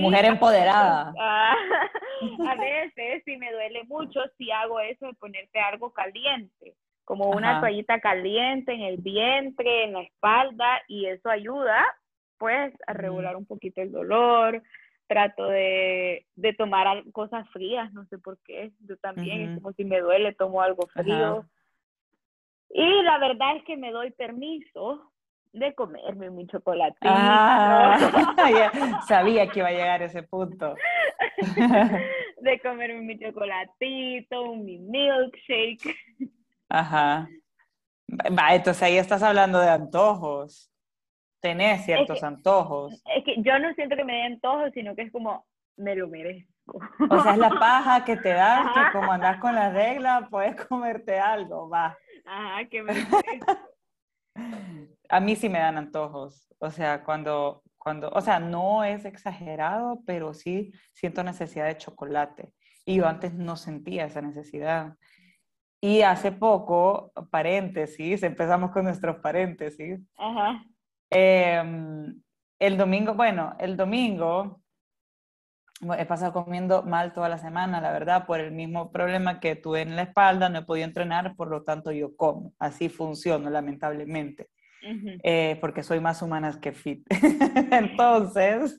Mujer 0.00 0.24
empoderada. 0.24 1.12
A, 2.48 2.54
veces, 2.54 3.22
si 3.24 3.36
me 3.36 3.52
duele 3.52 3.84
mucho, 3.84 4.20
si 4.38 4.50
hago 4.50 4.80
eso 4.80 5.06
de 5.06 5.14
ponerte 5.14 5.60
algo 5.60 5.92
caliente, 5.92 6.74
como 7.04 7.30
una 7.30 7.60
toallita 7.60 8.00
caliente 8.00 8.72
en 8.72 8.80
el 8.82 8.96
vientre, 8.98 9.84
en 9.84 9.92
la 9.92 10.02
espalda, 10.02 10.80
y 10.88 11.06
eso 11.06 11.28
ayuda, 11.28 11.84
pues, 12.38 12.72
a 12.86 12.92
regular 12.94 13.36
un 13.36 13.46
poquito 13.46 13.82
el 13.82 13.92
dolor. 13.92 14.62
Trato 15.08 15.46
de, 15.46 16.26
de 16.34 16.52
tomar 16.54 17.04
cosas 17.12 17.48
frías, 17.50 17.92
no 17.92 18.06
sé 18.06 18.18
por 18.18 18.38
qué. 18.42 18.72
Yo 18.80 18.96
también, 18.96 19.42
es 19.42 19.54
como 19.60 19.72
si 19.72 19.84
me 19.84 20.00
duele, 20.00 20.34
tomo 20.34 20.62
algo 20.62 20.88
frío. 20.88 21.46
Y 22.70 23.02
la 23.02 23.18
verdad 23.18 23.56
es 23.56 23.64
que 23.64 23.76
me 23.76 23.92
doy 23.92 24.10
permiso 24.10 25.12
de 25.52 25.74
comerme 25.74 26.30
mi 26.30 26.46
chocolatito. 26.46 27.00
Ah, 27.08 29.02
sabía 29.06 29.48
que 29.48 29.60
iba 29.60 29.68
a 29.68 29.72
llegar 29.72 30.02
ese 30.02 30.22
punto. 30.22 30.74
de 32.40 32.60
comerme 32.60 33.00
mi 33.00 33.18
chocolatito, 33.18 34.54
mi 34.54 34.78
milkshake. 34.78 35.96
Ajá. 36.68 37.28
Va, 38.10 38.54
entonces 38.54 38.82
ahí 38.82 38.98
estás 38.98 39.22
hablando 39.22 39.58
de 39.58 39.68
antojos. 39.68 40.70
Tenés 41.40 41.84
ciertos 41.84 42.22
antojos. 42.22 43.02
Es 43.16 43.24
que 43.24 43.36
yo 43.42 43.58
no 43.58 43.72
siento 43.74 43.96
que 43.96 44.04
me 44.04 44.14
dé 44.14 44.22
antojos, 44.22 44.70
sino 44.74 44.94
que 44.94 45.02
es 45.02 45.12
como, 45.12 45.46
me 45.76 45.94
lo 45.94 46.08
merezco. 46.08 46.80
O 47.10 47.22
sea, 47.22 47.32
es 47.32 47.38
la 47.38 47.50
paja 47.50 48.04
que 48.04 48.16
te 48.16 48.30
da 48.30 48.72
que 48.74 48.98
como 48.98 49.12
andas 49.12 49.38
con 49.38 49.54
la 49.54 49.70
regla, 49.70 50.28
puedes 50.30 50.56
comerte 50.66 51.18
algo, 51.18 51.68
va. 51.68 51.96
Ajá, 52.24 52.64
qué 52.68 52.82
me 52.82 52.92
A 55.08 55.20
mí 55.20 55.36
sí 55.36 55.48
me 55.48 55.58
dan 55.58 55.78
antojos. 55.78 56.48
O 56.58 56.70
sea, 56.70 57.04
cuando, 57.04 57.62
cuando, 57.78 58.10
o 58.10 58.20
sea, 58.20 58.40
no 58.40 58.84
es 58.84 59.04
exagerado, 59.04 60.02
pero 60.06 60.34
sí 60.34 60.72
siento 60.92 61.22
necesidad 61.22 61.66
de 61.66 61.76
chocolate. 61.76 62.52
Y 62.84 62.96
yo 62.96 63.06
antes 63.06 63.34
no 63.34 63.56
sentía 63.56 64.06
esa 64.06 64.22
necesidad. 64.22 64.96
Y 65.80 66.02
hace 66.02 66.32
poco, 66.32 67.12
paréntesis, 67.30 68.22
empezamos 68.22 68.70
con 68.70 68.84
nuestros 68.84 69.16
paréntesis. 69.18 70.00
Ajá. 70.16 70.64
Em, 71.10 72.22
el 72.58 72.76
domingo, 72.76 73.14
bueno, 73.14 73.54
el 73.58 73.76
domingo 73.76 74.62
he 75.98 76.06
pasado 76.06 76.32
comiendo 76.32 76.82
mal 76.82 77.12
toda 77.12 77.28
la 77.28 77.38
semana, 77.38 77.80
la 77.80 77.92
verdad, 77.92 78.26
por 78.26 78.40
el 78.40 78.52
mismo 78.52 78.90
problema 78.90 79.40
que 79.40 79.56
tuve 79.56 79.82
en 79.82 79.94
la 79.94 80.02
espalda, 80.02 80.48
no 80.48 80.60
he 80.60 80.64
podido 80.64 80.86
entrenar, 80.86 81.36
por 81.36 81.48
lo 81.48 81.64
tanto 81.64 81.92
yo 81.92 82.16
como. 82.16 82.54
Así 82.58 82.88
funciona, 82.88 83.50
lamentablemente, 83.50 84.48
eh, 84.82 85.58
porque 85.60 85.82
soy 85.82 86.00
más 86.00 86.22
humana 86.22 86.58
que 86.60 86.72
fit. 86.72 87.06
Entonces, 87.72 88.78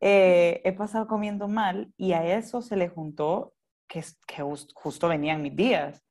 eh, 0.00 0.60
he 0.64 0.72
pasado 0.72 1.06
comiendo 1.06 1.48
mal 1.48 1.92
y 1.96 2.12
a 2.12 2.36
eso 2.36 2.62
se 2.62 2.76
le 2.76 2.88
juntó 2.88 3.54
que, 3.88 4.02
que 4.26 4.42
justo 4.74 5.08
venían 5.08 5.42
mis 5.42 5.56
días. 5.56 6.02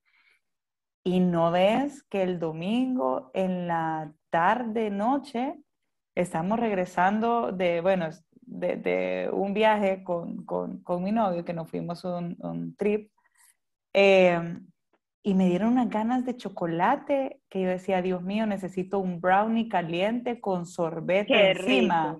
Y 1.03 1.19
no 1.19 1.51
ves 1.51 2.03
que 2.03 2.23
el 2.23 2.39
domingo 2.39 3.29
en 3.33 3.67
la 3.67 4.13
tarde, 4.29 4.89
noche, 4.89 5.55
estamos 6.15 6.59
regresando 6.59 7.51
de, 7.51 7.81
bueno, 7.81 8.09
de, 8.41 9.29
un 9.33 9.53
viaje 9.53 10.03
con, 10.03 10.45
mi 11.01 11.11
novio, 11.11 11.43
que 11.43 11.53
nos 11.53 11.69
fuimos 11.69 12.03
un, 12.05 12.37
un 12.39 12.75
trip, 12.75 13.11
eh, 13.93 14.59
y 15.23 15.33
me 15.35 15.47
dieron 15.47 15.69
unas 15.69 15.89
ganas 15.89 16.25
de 16.25 16.35
chocolate 16.35 17.41
que 17.49 17.61
yo 17.61 17.69
decía, 17.69 18.01
Dios 18.01 18.21
mío, 18.21 18.45
necesito 18.45 18.99
un 18.99 19.21
brownie 19.21 19.69
caliente 19.69 20.41
con 20.41 20.65
sorbete 20.65 21.51
encima. 21.51 22.19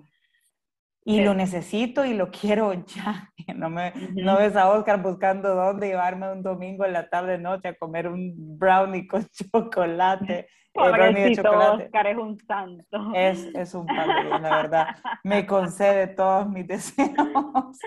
Y 1.06 1.20
lo 1.20 1.34
necesito 1.34 2.06
y 2.06 2.14
lo 2.14 2.30
quiero 2.30 2.72
ya. 2.86 3.30
No, 3.54 3.68
me, 3.68 3.92
no 4.14 4.38
ves 4.38 4.56
a 4.56 4.70
Oscar 4.70 5.02
buscando 5.02 5.54
dónde 5.54 5.88
llevarme 5.88 6.32
un 6.32 6.42
domingo 6.42 6.84
en 6.86 6.94
la 6.94 7.08
tarde 7.10 7.38
noche 7.38 7.68
a 7.68 7.74
comer 7.74 8.08
un 8.08 8.58
brownie 8.58 9.06
con 9.06 9.26
chocolate. 9.52 10.48
Pobrecito 10.74 11.52
Oscar 11.52 12.08
es 12.08 12.16
un 12.16 12.36
santo. 12.36 13.12
Es, 13.14 13.44
es 13.54 13.74
un 13.74 13.86
padre, 13.86 14.28
la 14.28 14.56
verdad. 14.56 14.86
Me 15.22 15.46
concede 15.46 16.08
todos 16.08 16.48
mis 16.48 16.66
deseos. 16.66 17.78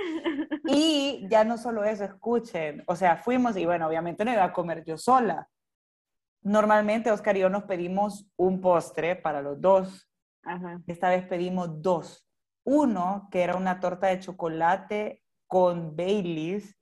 Y 0.67 1.27
ya 1.29 1.43
no 1.43 1.57
solo 1.57 1.83
eso, 1.83 2.05
escuchen. 2.05 2.83
O 2.87 2.95
sea, 2.95 3.17
fuimos 3.17 3.57
y 3.57 3.65
bueno, 3.65 3.87
obviamente 3.87 4.23
no 4.23 4.31
iba 4.31 4.45
a 4.45 4.53
comer 4.53 4.85
yo 4.85 4.97
sola. 4.97 5.49
Normalmente 6.43 7.11
Oscar 7.11 7.35
y 7.35 7.41
yo 7.41 7.49
nos 7.49 7.63
pedimos 7.63 8.31
un 8.37 8.61
postre 8.61 9.17
para 9.17 9.41
los 9.41 9.59
dos. 9.59 10.09
Esta 10.87 11.09
vez 11.09 11.25
pedimos 11.25 11.81
dos. 11.81 12.26
Uno, 12.69 13.29
que 13.31 13.43
era 13.43 13.55
una 13.55 13.79
torta 13.79 14.07
de 14.07 14.19
chocolate 14.19 15.23
con 15.47 15.95
Baileys, 15.95 16.77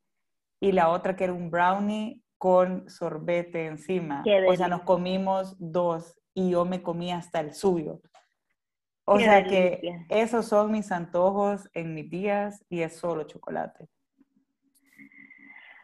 y 0.60 0.72
la 0.72 0.90
otra 0.90 1.16
que 1.16 1.26
era 1.26 1.34
un 1.34 1.52
brownie 1.52 2.24
con 2.40 2.90
sorbete 2.90 3.68
encima. 3.68 4.24
O 4.48 4.56
sea, 4.56 4.68
nos 4.68 4.82
comimos 4.82 5.56
dos 5.60 6.20
y 6.34 6.50
yo 6.50 6.66
me 6.66 6.82
comí 6.82 7.12
hasta 7.12 7.40
el 7.40 7.54
suyo. 7.54 8.02
O 9.06 9.20
sea 9.20 9.44
que 9.44 9.80
esos 10.10 10.48
son 10.48 10.72
mis 10.72 10.92
antojos 10.92 11.70
en 11.74 11.94
mis 11.94 12.10
días 12.10 12.66
y 12.68 12.82
es 12.82 12.98
solo 12.98 13.26
chocolate. 13.26 13.88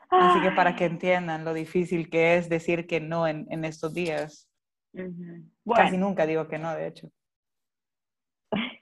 Así 0.09 0.41
que 0.41 0.51
para 0.51 0.75
que 0.75 0.85
entiendan 0.85 1.45
lo 1.45 1.53
difícil 1.53 2.09
que 2.09 2.37
es 2.37 2.49
decir 2.49 2.87
que 2.87 2.99
no 2.99 3.27
en, 3.27 3.63
estos 3.65 3.93
días. 3.93 4.49
Casi 5.75 5.97
nunca 5.97 6.25
digo 6.25 6.47
que 6.47 6.57
no, 6.57 6.73
de 6.73 6.87
hecho. 6.87 7.11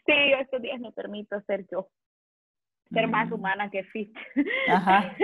Sí, 0.09 0.33
estos 0.39 0.61
días 0.63 0.79
me 0.79 0.91
permito 0.91 1.39
ser 1.41 1.67
yo. 1.71 1.87
Ser 2.91 3.07
más 3.07 3.29
mm. 3.29 3.33
humana 3.33 3.69
que 3.69 3.83
fit. 3.83 4.11
Ajá. 4.67 5.15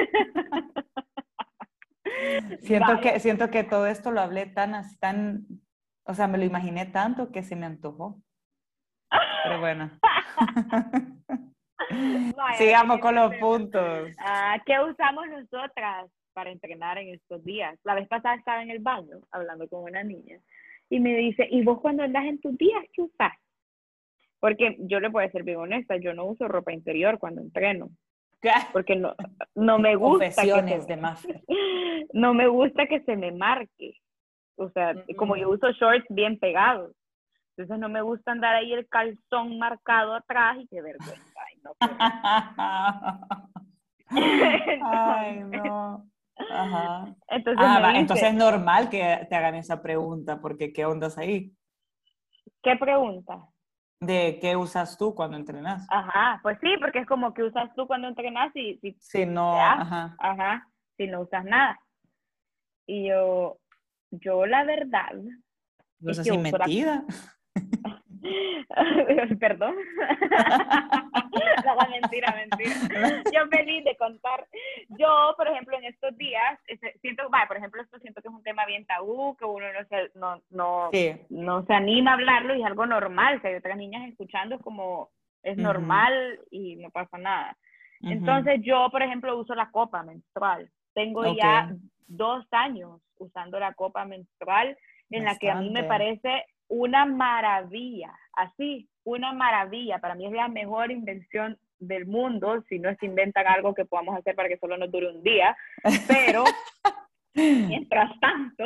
Siento 2.60 3.02
que, 3.02 3.20
siento 3.20 3.50
que 3.50 3.64
todo 3.64 3.88
esto 3.88 4.12
lo 4.12 4.22
hablé 4.22 4.46
tan, 4.46 4.74
tan, 5.00 5.48
o 6.06 6.14
sea, 6.14 6.28
me 6.28 6.38
lo 6.38 6.46
imaginé 6.46 6.86
tanto 6.86 7.32
que 7.32 7.42
se 7.44 7.56
me 7.56 7.66
antojó. 7.66 8.22
Pero 9.44 9.60
bueno. 9.60 9.90
Sigamos 12.58 13.00
con 13.00 13.16
los 13.16 13.36
puntos. 13.36 14.12
Ah, 14.20 14.62
¿Qué 14.66 14.80
usamos 14.80 15.28
nosotras 15.28 16.10
para 16.34 16.52
entrenar 16.52 17.00
en 17.00 17.16
estos 17.16 17.44
días? 17.44 17.78
La 17.84 17.96
vez 17.96 18.08
pasada 18.08 18.36
estaba 18.36 18.64
en 18.64 18.70
el 18.70 18.80
baño 18.80 19.20
hablando 19.32 19.68
con 19.68 19.84
una 19.84 20.04
niña 20.04 20.40
y 20.90 21.00
me 21.00 21.16
dice, 21.16 21.48
¿y 21.50 21.64
vos 21.64 21.82
cuando 21.82 22.04
andas 22.04 22.26
en 22.26 22.40
tus 22.40 22.56
días 22.58 22.84
qué 22.94 23.02
usas? 23.02 23.34
Porque 24.46 24.78
yo 24.78 25.00
le 25.00 25.10
puedo 25.10 25.28
ser 25.32 25.42
bien 25.42 25.58
honesta, 25.58 25.98
yo 25.98 26.14
no 26.14 26.26
uso 26.26 26.48
ropa 26.48 26.72
interior 26.72 27.18
cuando 27.18 27.42
entreno. 27.42 27.90
Porque 28.72 28.96
no, 28.96 29.16
no 29.56 29.80
me 29.80 29.96
gusta. 29.96 30.44
que 30.44 30.52
se, 30.52 30.94
de 30.94 31.02
No 32.14 32.36
me 32.36 32.48
gusta 32.48 32.86
que 32.86 33.02
se 33.02 33.16
me 33.16 33.32
marque. 33.32 33.98
O 34.56 34.70
sea, 34.70 34.94
como 35.18 35.36
yo 35.36 35.50
uso 35.50 35.72
shorts 35.72 36.06
bien 36.10 36.38
pegados. 36.38 36.96
Entonces 37.58 37.80
no 37.80 37.90
me 37.90 38.04
gusta 38.04 38.34
andar 38.34 38.54
ahí 38.54 38.72
el 38.72 38.88
calzón 38.88 39.58
marcado 39.58 40.14
atrás 40.14 40.58
y 40.60 40.68
qué 40.68 40.80
vergüenza. 40.80 41.34
Ay, 41.44 41.60
no. 41.64 41.74
Ay, 44.92 45.40
no. 45.64 46.06
Ajá. 46.52 47.16
Entonces, 47.30 47.66
ah, 47.68 47.94
entonces 47.96 48.28
es 48.28 48.36
normal 48.36 48.92
que 48.92 49.26
te 49.28 49.36
hagan 49.36 49.56
esa 49.56 49.82
pregunta, 49.82 50.40
porque 50.40 50.72
¿qué 50.72 50.86
ondas 50.86 51.18
ahí? 51.18 51.52
¿Qué 52.62 52.76
pregunta? 52.76 53.50
De 54.06 54.40
qué 54.42 54.56
usas 54.56 54.98
tú 54.98 55.14
cuando 55.16 55.38
entrenas. 55.38 55.88
Ajá, 55.90 56.40
pues 56.44 56.58
sí, 56.62 56.76
porque 56.80 57.00
es 57.00 57.08
como 57.08 57.34
que 57.34 57.44
usas 57.44 57.74
tú 57.76 57.88
cuando 57.88 58.08
entrenas 58.08 58.56
y 58.56 58.80
si, 59.00 59.26
no, 59.26 59.60
ajá. 59.60 60.16
ajá, 60.20 60.68
si 60.98 61.08
no 61.08 61.22
usas 61.22 61.44
nada. 61.46 61.80
Y 62.88 63.10
yo, 63.10 63.60
yo 64.12 64.46
la 64.46 64.64
verdad. 64.64 65.14
¿No 66.00 66.12
es 66.12 66.20
así 66.20 66.38
metida? 66.38 67.04
Perdón. 69.40 69.76
no, 71.66 71.76
mentira, 71.90 72.36
mentira. 72.36 73.24
Yo 73.34 73.48
feliz 73.50 73.84
de 73.84 73.96
contar. 73.98 74.46
Yo, 74.98 75.34
por 75.38 75.48
ejemplo, 75.48 75.78
en 75.78 75.86
estos 75.86 76.18
días, 76.18 76.60
siento, 77.02 77.30
vaya, 77.30 77.48
por 77.48 77.58
ejemplo, 77.58 77.82
esto 77.82 78.00
siento 78.00 78.22
que 78.22 78.28
es 78.28 78.34
un 78.34 78.44
tema 78.44 78.66
bien 78.66 78.86
tabú, 78.86 79.36
que 79.38 79.46
uno 79.46 79.66
no 79.74 79.86
se, 79.88 80.12
no, 80.16 80.42
no, 80.50 80.90
no 81.30 81.66
se 81.66 81.74
anima 81.74 82.12
a 82.12 82.14
hablarlo 82.16 82.56
y 82.56 82.62
es 82.62 82.66
algo 82.66 82.86
normal. 82.86 83.42
Si 83.42 83.48
hay 83.48 83.56
otras 83.56 83.78
niñas 83.78 84.08
escuchando, 84.08 84.56
es 84.56 84.62
como, 84.62 85.10
es 85.44 85.58
normal 85.58 86.40
y 86.52 86.76
no 86.78 86.90
pasa 86.90 87.18
nada. 87.18 87.58
Entonces, 88.02 88.62
yo, 88.64 88.90
por 88.92 89.02
ejemplo, 89.02 89.38
uso 89.38 89.56
la 89.56 89.72
copa 89.72 90.04
menstrual. 90.04 90.70
Tengo 90.94 91.36
ya 91.36 91.74
dos 92.08 92.46
años 92.52 93.02
usando 93.18 93.60
la 93.60 93.74
copa 93.74 94.06
menstrual, 94.06 94.78
en 95.10 95.24
la 95.24 95.38
que 95.38 95.50
a 95.50 95.56
mí 95.56 95.70
me 95.70 95.84
parece 95.84 96.46
una 96.68 97.06
maravilla, 97.06 98.14
así, 98.34 98.90
una 99.04 99.34
maravilla. 99.34 100.00
Para 100.00 100.16
mí 100.16 100.26
es 100.26 100.32
la 100.32 100.48
mejor 100.48 100.92
invención 100.92 101.58
del 101.80 102.06
mundo, 102.06 102.64
si 102.70 102.80
no 102.80 102.94
se 102.96 103.06
inventan 103.06 103.48
algo 103.48 103.74
que 103.74 103.86
podamos 103.86 104.18
hacer 104.18 104.36
para 104.36 104.50
que 104.50 104.58
solo 104.58 104.78
nos 104.78 104.92
dure 104.92 105.10
un 105.10 105.24
día, 105.24 105.56
pero 106.08 106.44
mientras 107.34 108.18
tanto 108.20 108.64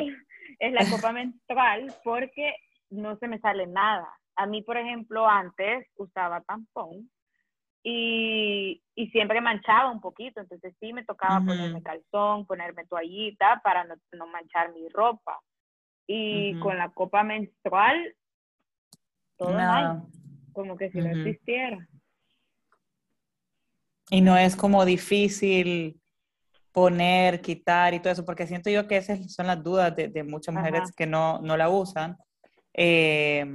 es 0.59 0.73
la 0.73 0.89
copa 0.89 1.11
menstrual 1.11 1.93
porque 2.03 2.55
no 2.89 3.17
se 3.17 3.27
me 3.27 3.39
sale 3.39 3.67
nada. 3.67 4.07
A 4.35 4.45
mí, 4.45 4.61
por 4.61 4.77
ejemplo, 4.77 5.27
antes 5.27 5.87
usaba 5.95 6.41
tampón 6.41 7.09
y, 7.83 8.81
y 8.95 9.07
siempre 9.09 9.41
manchaba 9.41 9.91
un 9.91 10.01
poquito, 10.01 10.39
entonces 10.39 10.73
sí 10.79 10.93
me 10.93 11.03
tocaba 11.03 11.43
ponerme 11.43 11.81
calzón, 11.81 12.45
ponerme 12.45 12.85
toallita 12.85 13.59
para 13.63 13.83
no, 13.83 13.95
no 14.13 14.27
manchar 14.27 14.71
mi 14.73 14.87
ropa 14.89 15.39
y 16.11 16.57
con 16.57 16.75
la 16.75 16.89
copa 16.89 17.21
menstrual, 17.21 18.15
todo 19.37 19.53
mal, 19.53 20.01
como 20.53 20.75
que 20.75 20.89
si 20.89 20.97
no 20.97 21.11
existiera. 21.11 21.87
Y 24.09 24.21
no 24.21 24.35
es 24.35 24.55
como 24.55 24.85
difícil 24.85 26.01
poner, 26.71 27.41
quitar 27.41 27.93
y 27.93 27.99
todo 27.99 28.11
eso, 28.11 28.25
porque 28.25 28.47
siento 28.47 28.71
yo 28.71 28.87
que 28.87 28.97
esas 28.97 29.31
son 29.31 29.45
las 29.45 29.63
dudas 29.63 29.95
de, 29.95 30.07
de 30.07 30.23
muchas 30.23 30.55
mujeres 30.55 30.91
que 30.97 31.05
no, 31.05 31.41
no, 31.43 31.55
la 31.55 31.69
usan, 31.69 32.17
eh, 32.73 33.45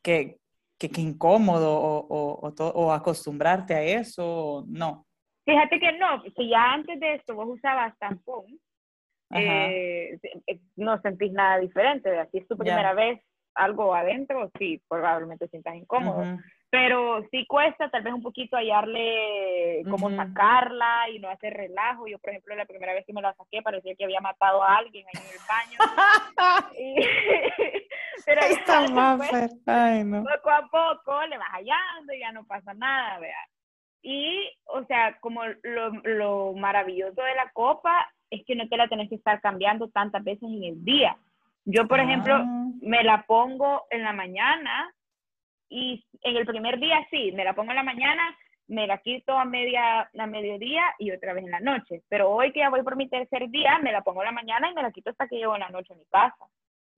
que, 0.00 0.38
que, 0.78 0.90
incómodo 0.98 1.78
o, 1.78 2.06
o, 2.08 2.54
o, 2.56 2.92
acostumbrarte 2.92 3.74
a 3.74 3.82
eso, 3.82 4.64
no. 4.66 5.06
Fíjate 5.44 5.78
que 5.78 5.92
no, 5.98 6.22
si 6.22 6.48
ya 6.48 6.72
antes 6.72 6.98
de 6.98 7.16
esto 7.16 7.34
vos 7.34 7.48
usabas 7.50 7.98
tampón, 7.98 8.46
eh, 9.32 10.18
eh, 10.46 10.60
no 10.76 11.00
sentís 11.00 11.32
nada 11.32 11.58
diferente. 11.58 12.10
Si 12.30 12.38
es 12.38 12.46
tu 12.48 12.56
primera 12.56 12.94
vez 12.94 13.20
algo 13.54 13.94
adentro, 13.94 14.50
sí, 14.58 14.80
probablemente 14.88 15.46
sientas 15.48 15.74
incómodo. 15.74 16.38
pero 16.70 17.22
sí 17.30 17.44
cuesta 17.46 17.90
tal 17.90 18.02
vez 18.02 18.14
un 18.14 18.22
poquito 18.22 18.56
hallarle 18.56 19.82
cómo 19.90 20.08
sacarla 20.10 21.10
y 21.10 21.18
no 21.18 21.28
hacer 21.28 21.52
relajo. 21.52 22.06
Yo, 22.06 22.18
por 22.18 22.30
ejemplo, 22.30 22.56
la 22.56 22.64
primera 22.64 22.94
vez 22.94 23.04
que 23.06 23.12
me 23.12 23.20
la 23.20 23.34
saqué 23.34 23.60
parecía 23.62 23.94
que 23.94 24.04
había 24.04 24.20
matado 24.20 24.62
a 24.62 24.76
alguien 24.76 25.04
ahí 25.06 25.20
en 25.22 25.28
el 25.32 25.38
baño. 25.48 25.78
pero 28.24 28.40
Está 28.40 28.80
poco 30.22 30.50
a 30.50 30.68
poco 30.70 31.26
le 31.26 31.36
vas 31.38 31.50
hallando 31.50 32.14
y 32.14 32.20
ya 32.20 32.32
no 32.32 32.44
pasa 32.44 32.74
nada, 32.74 33.18
vea. 33.18 33.48
Y, 34.02 34.50
o 34.64 34.84
sea, 34.84 35.18
como 35.20 35.42
lo, 35.62 35.90
lo 36.02 36.52
maravilloso 36.54 37.22
de 37.22 37.34
la 37.36 37.50
copa 37.52 38.12
es 38.32 38.44
que 38.46 38.56
no 38.56 38.66
te 38.66 38.78
la 38.78 38.88
tenés 38.88 39.10
que 39.10 39.16
estar 39.16 39.40
cambiando 39.40 39.88
tantas 39.88 40.24
veces 40.24 40.44
en 40.44 40.64
el 40.64 40.84
día. 40.84 41.16
Yo, 41.66 41.86
por 41.86 42.00
ejemplo, 42.00 42.34
ah. 42.34 42.70
me 42.80 43.04
la 43.04 43.24
pongo 43.26 43.84
en 43.90 44.02
la 44.02 44.12
mañana 44.12 44.92
y 45.68 46.04
en 46.22 46.36
el 46.36 46.46
primer 46.46 46.80
día 46.80 47.06
sí, 47.10 47.30
me 47.32 47.44
la 47.44 47.54
pongo 47.54 47.70
en 47.72 47.76
la 47.76 47.82
mañana, 47.82 48.22
me 48.68 48.86
la 48.86 48.98
quito 48.98 49.38
a, 49.38 49.44
media, 49.44 50.10
a 50.18 50.26
mediodía 50.26 50.82
y 50.98 51.10
otra 51.10 51.34
vez 51.34 51.44
en 51.44 51.50
la 51.50 51.60
noche. 51.60 52.02
Pero 52.08 52.30
hoy 52.30 52.52
que 52.52 52.60
ya 52.60 52.70
voy 52.70 52.82
por 52.82 52.96
mi 52.96 53.06
tercer 53.08 53.50
día, 53.50 53.78
me 53.82 53.92
la 53.92 54.00
pongo 54.00 54.22
en 54.22 54.26
la 54.26 54.32
mañana 54.32 54.70
y 54.70 54.74
me 54.74 54.82
la 54.82 54.90
quito 54.90 55.10
hasta 55.10 55.28
que 55.28 55.36
llego 55.36 55.54
en 55.54 55.60
la 55.60 55.68
noche 55.68 55.92
a 55.92 55.96
mi 55.96 56.04
casa. 56.06 56.46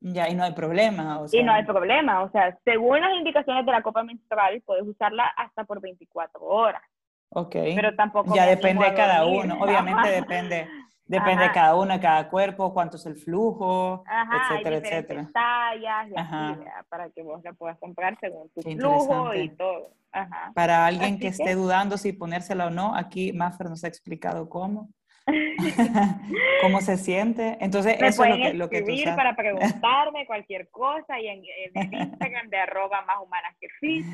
Ya, 0.01 0.29
y 0.29 0.35
no 0.35 0.45
hay 0.45 0.53
problema. 0.53 1.21
Y 1.33 1.43
no 1.43 1.53
hay 1.53 1.65
problema. 1.65 2.23
O 2.23 2.31
sea, 2.31 2.57
según 2.65 3.01
las 3.01 3.15
indicaciones 3.15 3.67
de 3.67 3.73
la 3.73 3.83
copa 3.83 4.05
menstrual, 4.05 4.63
puedes 4.65 4.87
usarla 4.87 5.27
hasta 5.37 5.65
por 5.65 5.81
24 5.81 6.41
horas. 6.41 6.83
Ok. 7.31 7.57
Pero 7.75 7.95
tampoco. 7.97 8.35
Ya 8.37 8.47
depende 8.47 8.85
de 8.85 8.95
cada 8.95 9.25
uno. 9.25 9.59
Obviamente 9.61 10.09
depende 10.21 10.69
Depende 11.07 11.45
de 11.45 11.53
cada 11.53 11.75
uno, 11.75 11.93
de 11.93 12.01
cada 12.01 12.29
cuerpo, 12.31 12.73
cuánto 12.73 12.97
es 12.97 13.05
el 13.05 13.17
flujo, 13.17 14.05
etcétera, 14.09 14.77
etcétera. 14.77 15.31
tallas 15.33 16.09
y 16.11 16.15
así, 16.17 16.61
para 16.89 17.11
que 17.11 17.23
vos 17.23 17.43
la 17.45 17.53
puedas 17.53 17.79
comprar 17.79 18.19
según 18.21 18.49
tu 18.51 18.63
flujo 18.63 19.35
y 19.35 19.51
todo. 19.51 19.91
Ajá. 20.13 20.53
Para 20.55 20.87
alguien 20.87 21.19
que, 21.19 21.29
esté 21.29 21.55
dudando 21.55 21.99
si 21.99 22.13
ponérsela 22.13 22.69
o 22.69 22.71
no, 22.71 22.95
aquí 22.95 23.33
Maffer 23.33 23.69
nos 23.69 23.85
ha 23.85 23.89
explicado 23.89 24.49
cómo. 24.49 24.89
cómo 26.63 26.81
se 26.81 26.97
siente. 26.97 27.59
Entonces, 27.61 27.97
eso 28.01 28.25
es 28.25 28.31
lo 28.31 28.37
que, 28.37 28.55
lo 28.55 28.71
que 28.71 28.83
tú 28.83 28.97
sabes. 28.97 29.17
para 29.17 29.37
preguntarme 29.37 30.27
cualquier 30.27 30.71
cosa 30.71 31.21
y 31.21 31.29
en, 31.29 31.43
en 31.75 31.95
Instagram 31.95 32.49
de 32.49 32.59
arroba 32.59 33.03
más 33.03 33.17
humanas 33.23 33.55
que 33.61 33.69
fit. 33.79 34.07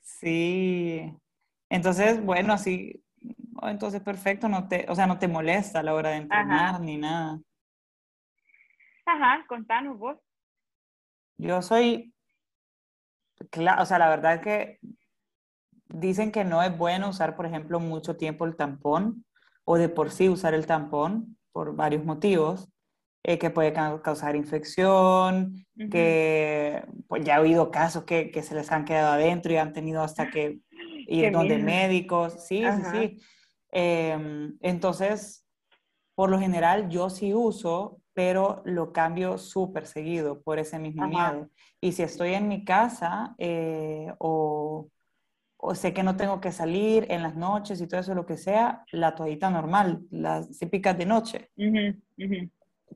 Sí. 0.00 1.12
Entonces, 1.68 2.24
bueno, 2.24 2.54
así 2.54 3.02
entonces 3.68 4.00
perfecto, 4.00 4.48
no 4.48 4.68
te, 4.68 4.86
o 4.88 4.94
sea, 4.94 5.06
no 5.06 5.18
te 5.18 5.28
molesta 5.28 5.80
a 5.80 5.82
la 5.82 5.94
hora 5.94 6.10
de 6.10 6.16
entrenar 6.16 6.80
ni 6.80 6.96
nada. 6.96 7.40
Ajá, 9.06 9.44
contanos 9.48 9.98
vos. 9.98 10.18
Yo 11.36 11.62
soy, 11.62 12.14
o 13.78 13.86
sea, 13.86 13.98
la 13.98 14.08
verdad 14.08 14.34
es 14.34 14.40
que 14.40 14.78
dicen 15.88 16.32
que 16.32 16.44
no 16.44 16.62
es 16.62 16.76
bueno 16.76 17.08
usar, 17.08 17.36
por 17.36 17.46
ejemplo, 17.46 17.80
mucho 17.80 18.16
tiempo 18.16 18.44
el 18.44 18.56
tampón 18.56 19.24
o 19.64 19.76
de 19.76 19.88
por 19.88 20.10
sí 20.10 20.28
usar 20.28 20.54
el 20.54 20.66
tampón 20.66 21.38
por 21.52 21.74
varios 21.74 22.04
motivos. 22.04 22.70
Eh, 23.22 23.38
que 23.38 23.50
puede 23.50 23.74
causar 23.74 24.34
infección, 24.34 25.66
que 25.90 26.82
pues 27.06 27.22
ya 27.22 27.36
he 27.36 27.40
oído 27.40 27.70
casos 27.70 28.04
que, 28.04 28.30
que, 28.30 28.42
se 28.42 28.54
les 28.54 28.72
han 28.72 28.86
quedado 28.86 29.12
adentro 29.12 29.52
y 29.52 29.58
han 29.58 29.74
tenido 29.74 30.02
hasta 30.02 30.30
que 30.30 30.60
ir 31.06 31.30
donde 31.30 31.58
médicos, 31.58 32.46
sí, 32.46 32.64
sí, 32.64 32.82
sí. 32.90 33.22
Em, 33.72 34.56
entonces, 34.60 35.46
por 36.14 36.30
lo 36.30 36.38
general 36.38 36.88
yo 36.88 37.10
sí 37.10 37.32
uso, 37.34 38.00
pero 38.12 38.62
lo 38.64 38.92
cambio 38.92 39.38
súper 39.38 39.86
seguido 39.86 40.42
por 40.42 40.58
ese 40.58 40.78
mismo 40.78 41.06
miedo. 41.06 41.48
Y 41.80 41.92
si 41.92 42.02
estoy 42.02 42.34
en 42.34 42.48
mi 42.48 42.64
casa 42.64 43.34
eh, 43.38 44.12
o, 44.18 44.88
o, 45.56 45.74
sé 45.74 45.94
que 45.94 46.02
no 46.02 46.16
tengo 46.16 46.40
que 46.40 46.52
salir 46.52 47.06
en 47.10 47.22
las 47.22 47.36
noches 47.36 47.80
y 47.80 47.86
todo 47.86 48.00
eso, 48.00 48.14
lo 48.14 48.26
que 48.26 48.36
sea, 48.36 48.84
la 48.92 49.14
toallita 49.14 49.48
normal, 49.50 50.02
las 50.10 50.58
típicas 50.58 50.98
de 50.98 51.06
noche. 51.06 51.50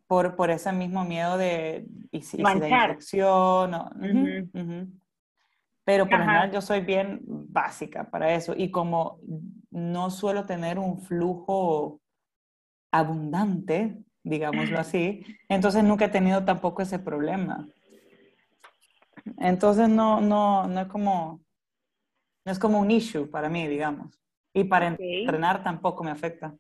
Por, 0.09 0.35
por 0.35 0.51
ese 0.51 0.73
mismo 0.73 1.05
miedo 1.05 1.39
de, 1.39 1.87
y 2.11 2.21
si, 2.23 2.37
de 2.39 2.69
infección. 2.69 3.75
O, 3.75 3.91
pero 5.85 6.09
por 6.09 6.19
lo 6.19 6.25
general 6.25 6.51
yo 6.51 6.61
soy 6.61 6.81
bien 6.81 7.21
básica 7.27 8.11
para 8.11 8.35
eso. 8.35 8.55
Y 8.57 8.71
como 8.71 9.21
no 9.71 10.11
suelo 10.11 10.47
tener 10.47 10.79
un 10.79 11.01
flujo 11.01 12.01
abundante, 12.91 13.99
digámoslo 14.23 14.79
así, 14.79 15.25
entonces 15.49 15.85
nunca 15.85 16.07
he 16.07 16.09
tenido 16.09 16.45
tampoco 16.45 16.83
ese 16.83 16.99
problema. 16.99 17.67
Entonces 19.39 19.89
no, 19.89 20.21
no, 20.21 20.67
no 20.67 20.81
es 20.81 20.87
como, 20.89 21.41
no 22.45 22.53
es 22.53 22.59
como 22.59 22.81
un 22.81 22.91
issue 22.91 23.31
para 23.31 23.49
mí, 23.49 23.67
digamos. 23.67 24.19
Y 24.55 24.65
para 24.65 24.89
entrenar 24.89 25.63
tampoco 25.63 26.03
me 26.03 26.11
afecta. 26.11 26.55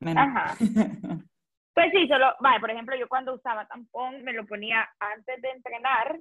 Ajá. 0.00 0.54
Pues 1.74 1.90
sí, 1.90 2.06
solo, 2.06 2.26
vale, 2.38 2.60
por 2.60 2.70
ejemplo, 2.70 2.94
yo 2.96 3.08
cuando 3.08 3.34
usaba 3.34 3.66
tampón 3.66 4.22
me 4.22 4.32
lo 4.32 4.46
ponía 4.46 4.88
antes 5.00 5.42
de 5.42 5.50
entrenar 5.50 6.20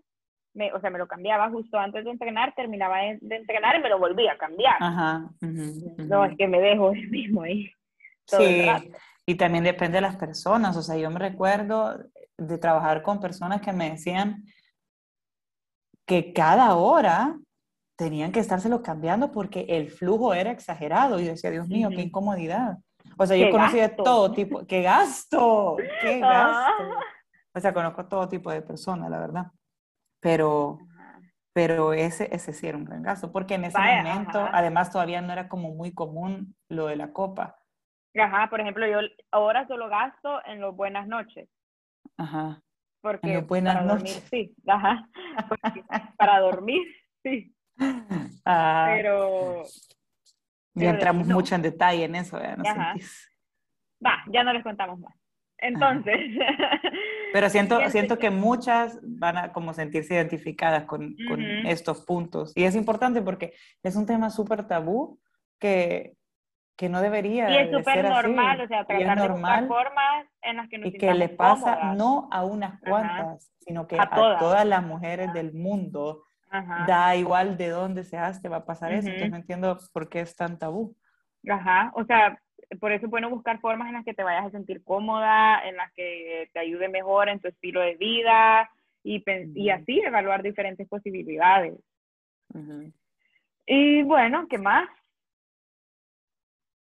me, 0.53 0.71
o 0.71 0.79
sea, 0.79 0.89
me 0.89 0.99
lo 0.99 1.07
cambiaba 1.07 1.49
justo 1.49 1.77
antes 1.77 2.03
de 2.03 2.11
entrenar, 2.11 2.53
terminaba 2.55 2.97
de, 2.99 3.19
entrenar 3.21 3.75
y 3.75 3.81
me 3.81 3.89
lo 3.89 3.99
volvía 3.99 4.33
a 4.33 4.37
cambiar. 4.37 4.75
Ajá. 4.79 5.29
No, 5.41 6.25
es 6.25 6.37
que 6.37 6.47
me 6.47 6.61
dejo 6.61 6.91
el 6.91 7.09
mismo 7.09 7.43
ahí. 7.43 7.71
sí, 8.27 8.67
y 9.25 9.35
también 9.35 9.63
depende 9.63 9.95
de 9.95 10.01
las 10.01 10.17
personas. 10.17 10.75
O 10.75 10.81
sea, 10.81 10.97
yo 10.97 11.09
me 11.09 11.19
recuerdo 11.19 11.97
de 12.37 12.57
trabajar 12.57 13.01
con 13.01 13.21
personas 13.21 13.61
que 13.61 13.71
me 13.71 13.91
decían 13.91 14.43
que 16.05 16.33
cada 16.33 16.75
hora 16.75 17.37
tenían 17.95 18.33
que 18.33 18.41
estárselo 18.41 18.83
cambiando 18.83 19.31
porque 19.31 19.65
el 19.69 19.89
flujo 19.89 20.33
era 20.33 20.51
exagerado. 20.51 21.19
Y 21.19 21.25
yo 21.25 21.31
decía, 21.31 21.51
Dios 21.51 21.69
mío, 21.69 21.89
qué 21.89 22.01
incomodidad. 22.01 22.79
O 23.17 23.25
sea, 23.25 23.37
yo 23.37 23.49
conocí 23.49 23.77
de 23.77 23.89
todo 23.89 24.31
tipo, 24.33 24.65
qué 24.67 24.81
gasto, 24.81 25.77
qué 26.01 26.19
gasto. 26.19 26.83
O 27.53 27.59
sea, 27.59 27.73
conozco 27.73 28.05
todo 28.07 28.27
tipo 28.27 28.51
de 28.51 28.61
personas, 28.61 29.09
la 29.09 29.19
verdad 29.19 29.45
pero, 30.23 30.79
pero 31.53 31.93
ese, 31.93 32.33
ese 32.33 32.53
sí 32.53 32.65
era 32.65 32.77
un 32.77 32.85
gran 32.85 33.03
gasto, 33.03 33.31
porque 33.31 33.55
en 33.55 33.65
ese 33.65 33.77
momento, 33.77 34.39
además, 34.51 34.91
todavía 34.91 35.21
no 35.21 35.33
era 35.33 35.49
como 35.49 35.75
muy 35.75 35.93
común 35.93 36.55
lo 36.69 36.87
de 36.87 36.95
la 36.95 37.11
copa. 37.11 37.59
Ajá, 38.15 38.49
por 38.49 38.61
ejemplo, 38.61 38.87
yo 38.87 38.99
ahora 39.31 39.67
solo 39.67 39.89
gasto 39.89 40.43
en 40.45 40.61
los 40.61 40.75
buenas 40.75 41.07
noches. 41.07 41.49
Ajá. 42.17 42.61
Porque 43.01 43.27
en 43.27 43.33
los 43.35 43.47
buenas 43.47 43.75
para 43.75 43.85
noches. 43.85 44.23
Dormir, 44.31 44.49
sí, 44.49 44.55
ajá. 44.67 45.09
para 46.17 46.39
dormir, 46.39 46.87
sí. 47.21 47.53
Ah, 48.45 48.93
pero... 48.95 49.63
Ya 50.75 50.89
entramos 50.89 51.27
mucho 51.27 51.53
en 51.53 51.61
detalle 51.61 52.05
en 52.05 52.15
eso. 52.15 52.39
¿No 52.39 52.63
Va, 54.05 54.23
ya 54.31 54.43
no 54.43 54.53
les 54.53 54.63
contamos 54.63 54.99
más. 54.99 55.13
Entonces. 55.63 56.15
Pero 57.33 57.49
siento, 57.49 57.89
siento 57.89 58.19
que 58.19 58.29
muchas 58.29 58.99
van 59.01 59.37
a 59.37 59.53
como 59.53 59.73
sentirse 59.73 60.13
identificadas 60.13 60.83
con, 60.83 61.15
con 61.27 61.41
estos 61.41 62.01
puntos. 62.01 62.51
Y 62.55 62.65
es 62.65 62.75
importante 62.75 63.21
porque 63.21 63.53
es 63.81 63.95
un 63.95 64.05
tema 64.05 64.29
súper 64.29 64.67
tabú 64.67 65.19
que, 65.59 66.13
que 66.75 66.89
no 66.89 67.01
debería 67.01 67.49
Y 67.49 67.57
es 67.57 67.71
súper 67.71 68.07
normal, 68.07 68.61
o 68.61 68.67
sea, 68.67 68.85
tratar 68.85 69.17
de 69.17 69.27
normal, 69.27 69.67
formas 69.67 70.27
en 70.41 70.57
las 70.57 70.69
que 70.69 70.77
nos 70.77 70.89
Y 70.89 70.97
que 70.97 71.13
le 71.13 71.29
pasa 71.29 71.93
no 71.93 72.27
a 72.31 72.43
unas 72.43 72.79
cuantas, 72.81 73.51
sino 73.59 73.87
que 73.87 73.97
a, 73.99 74.09
todas. 74.09 74.65
las 74.65 74.83
mujeres 74.83 75.33
del 75.33 75.53
mundo. 75.53 76.23
Da 76.85 77.15
igual 77.15 77.57
de 77.57 77.69
dónde 77.69 78.03
se 78.03 78.15
hace, 78.15 78.47
va 78.47 78.57
a 78.57 78.65
pasar 78.65 78.93
eso. 78.93 79.07
Entonces 79.07 79.31
no 79.31 79.37
entiendo 79.37 79.79
por 79.91 80.07
qué 80.07 80.19
es 80.19 80.35
tan 80.35 80.59
tabú. 80.59 80.95
Ajá, 81.49 81.91
o 81.95 82.05
sea, 82.05 82.37
por 82.79 82.91
eso 82.91 83.05
es 83.05 83.11
bueno 83.11 83.29
buscar 83.29 83.59
formas 83.59 83.87
en 83.87 83.93
las 83.93 84.05
que 84.05 84.13
te 84.13 84.23
vayas 84.23 84.45
a 84.45 84.51
sentir 84.51 84.83
cómoda, 84.83 85.61
en 85.67 85.75
las 85.75 85.91
que 85.93 86.49
te 86.53 86.59
ayude 86.59 86.89
mejor 86.89 87.29
en 87.29 87.39
tu 87.39 87.47
estilo 87.47 87.81
de 87.81 87.95
vida 87.95 88.69
y, 89.03 89.23
y 89.55 89.69
así 89.69 89.99
evaluar 89.99 90.43
diferentes 90.43 90.87
posibilidades. 90.87 91.75
Y 93.65 94.03
bueno, 94.03 94.47
¿qué 94.49 94.57
más? 94.57 94.89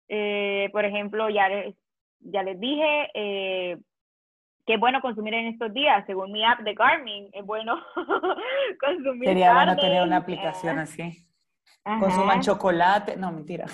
Eh, 0.07 0.69
por 0.71 0.85
ejemplo, 0.85 1.29
ya 1.29 1.49
les, 1.49 1.75
ya 2.19 2.43
les 2.43 2.59
dije 2.59 3.09
eh, 3.13 3.77
que 4.65 4.73
es 4.75 4.79
bueno 4.79 5.01
consumir 5.01 5.33
en 5.33 5.47
estos 5.47 5.73
días. 5.73 6.05
Según 6.05 6.31
mi 6.31 6.43
app 6.43 6.59
de 6.61 6.73
Garmin, 6.73 7.29
es 7.33 7.45
bueno 7.45 7.79
consumir. 8.79 9.29
Sería 9.29 9.53
bueno 9.53 9.75
tener 9.75 10.03
una 10.03 10.17
aplicación 10.17 10.79
así. 10.79 11.25
Consuman 11.85 12.41
chocolate. 12.41 13.15
No, 13.15 13.31
mentira. 13.31 13.65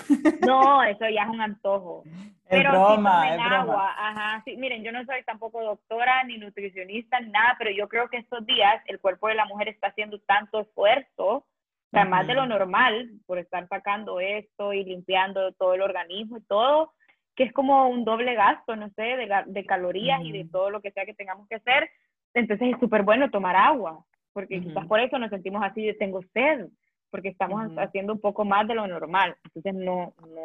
No, 0.46 0.82
eso 0.84 1.08
ya 1.08 1.22
es 1.22 1.28
un 1.30 1.40
antojo. 1.40 2.02
Es 2.04 2.42
pero 2.44 2.70
broma, 2.72 3.34
es 3.34 3.40
agua. 3.40 3.94
Ajá, 3.96 4.42
sí, 4.44 4.54
miren, 4.58 4.84
yo 4.84 4.92
no 4.92 5.02
soy 5.06 5.22
tampoco 5.24 5.62
doctora 5.62 6.22
ni 6.24 6.36
nutricionista 6.36 7.18
ni 7.20 7.30
nada, 7.30 7.56
pero 7.58 7.70
yo 7.70 7.88
creo 7.88 8.10
que 8.10 8.18
estos 8.18 8.44
días 8.44 8.82
el 8.86 9.00
cuerpo 9.00 9.28
de 9.28 9.34
la 9.34 9.46
mujer 9.46 9.68
está 9.68 9.86
haciendo 9.86 10.20
tanto 10.20 10.60
esfuerzo, 10.60 11.46
además 11.90 12.26
de 12.26 12.34
lo 12.34 12.44
normal, 12.44 13.12
por 13.26 13.38
estar 13.38 13.66
sacando 13.68 14.20
esto 14.20 14.74
y 14.74 14.84
limpiando 14.84 15.52
todo 15.52 15.72
el 15.72 15.80
organismo 15.80 16.36
y 16.36 16.42
todo, 16.42 16.92
que 17.34 17.44
es 17.44 17.52
como 17.54 17.88
un 17.88 18.04
doble 18.04 18.34
gasto, 18.34 18.76
no 18.76 18.90
sé, 18.90 19.02
de, 19.02 19.42
de 19.46 19.64
calorías 19.64 20.20
y 20.22 20.32
de 20.32 20.44
todo 20.44 20.68
lo 20.68 20.82
que 20.82 20.90
sea 20.90 21.06
que 21.06 21.14
tengamos 21.14 21.48
que 21.48 21.54
hacer. 21.54 21.88
Entonces 22.34 22.74
es 22.74 22.78
súper 22.80 23.04
bueno 23.04 23.30
tomar 23.30 23.56
agua, 23.56 24.04
porque 24.34 24.60
quizás 24.60 24.86
por 24.86 25.00
eso 25.00 25.18
nos 25.18 25.30
sentimos 25.30 25.62
así 25.62 25.86
de 25.86 25.94
tengo 25.94 26.20
sed 26.34 26.66
porque 27.12 27.28
estamos 27.28 27.70
haciendo 27.76 28.14
un 28.14 28.20
poco 28.20 28.44
más 28.44 28.66
de 28.66 28.74
lo 28.74 28.88
normal. 28.88 29.36
Entonces 29.44 29.74
no, 29.74 30.14
no, 30.20 30.40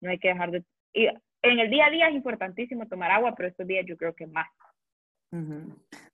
no 0.00 0.10
hay 0.10 0.18
que 0.18 0.28
dejar 0.28 0.52
de... 0.52 0.64
Y 0.94 1.06
en 1.06 1.58
el 1.58 1.68
día 1.68 1.86
a 1.86 1.90
día 1.90 2.08
es 2.08 2.14
importantísimo 2.14 2.86
tomar 2.86 3.10
agua, 3.10 3.34
pero 3.36 3.48
estos 3.48 3.66
días 3.66 3.84
yo 3.86 3.96
creo 3.96 4.14
que 4.14 4.26
más. 4.28 4.46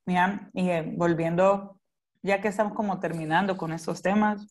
Mira, 0.07 0.51
y 0.55 0.71
eh, 0.71 0.83
volviendo, 0.97 1.79
ya 2.23 2.41
que 2.41 2.49
estamos 2.49 2.73
como 2.73 2.99
terminando 3.01 3.57
con 3.57 3.73
estos 3.73 4.01
temas, 4.03 4.47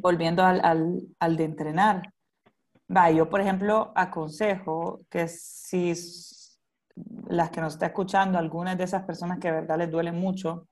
volviendo 0.00 0.44
al, 0.44 0.64
al, 0.64 1.00
al, 1.18 1.36
de 1.36 1.44
entrenar. 1.44 2.02
Va, 2.94 3.10
yo 3.10 3.28
por 3.28 3.40
ejemplo 3.40 3.92
aconsejo 3.94 5.00
que 5.10 5.26
si 5.28 5.92
las 7.28 7.50
que 7.50 7.60
nos 7.60 7.74
está 7.74 7.86
escuchando, 7.86 8.38
algunas 8.38 8.78
de 8.78 8.84
esas 8.84 9.04
personas 9.04 9.38
que 9.38 9.48
de 9.48 9.54
verdad 9.54 9.78
les 9.78 9.90
duele 9.90 10.12
mucho, 10.12 10.68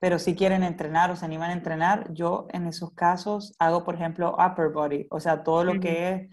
pero 0.00 0.18
si 0.18 0.34
quieren 0.34 0.62
entrenar 0.62 1.10
o 1.10 1.16
se 1.16 1.26
animan 1.26 1.50
a 1.50 1.52
entrenar, 1.52 2.10
yo 2.14 2.46
en 2.52 2.66
esos 2.66 2.92
casos 2.94 3.54
hago, 3.58 3.84
por 3.84 3.94
ejemplo, 3.94 4.34
upper 4.34 4.70
body, 4.70 5.06
o 5.10 5.20
sea, 5.20 5.42
todo 5.44 5.62
lo 5.62 5.78
que 5.78 6.30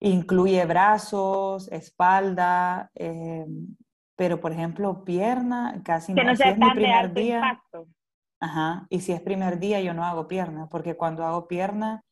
incluye 0.00 0.66
brazos, 0.66 1.70
espalda, 1.70 2.90
eh, 2.96 3.46
pero 4.16 4.40
por 4.40 4.50
ejemplo, 4.50 5.04
pierna, 5.04 5.80
casi 5.84 6.12
no, 6.14 6.34
si 6.34 6.42
es 6.42 6.58
mi 6.58 6.70
primer 6.72 7.14
día. 7.14 7.62
Ajá, 8.40 8.86
y 8.90 9.00
si 9.00 9.12
es 9.12 9.20
primer 9.20 9.60
día 9.60 9.80
yo 9.80 9.94
no 9.94 10.04
hago 10.04 10.26
pierna, 10.26 10.66
porque 10.68 10.96
cuando 10.96 11.24
hago 11.24 11.46
pierna, 11.46 12.02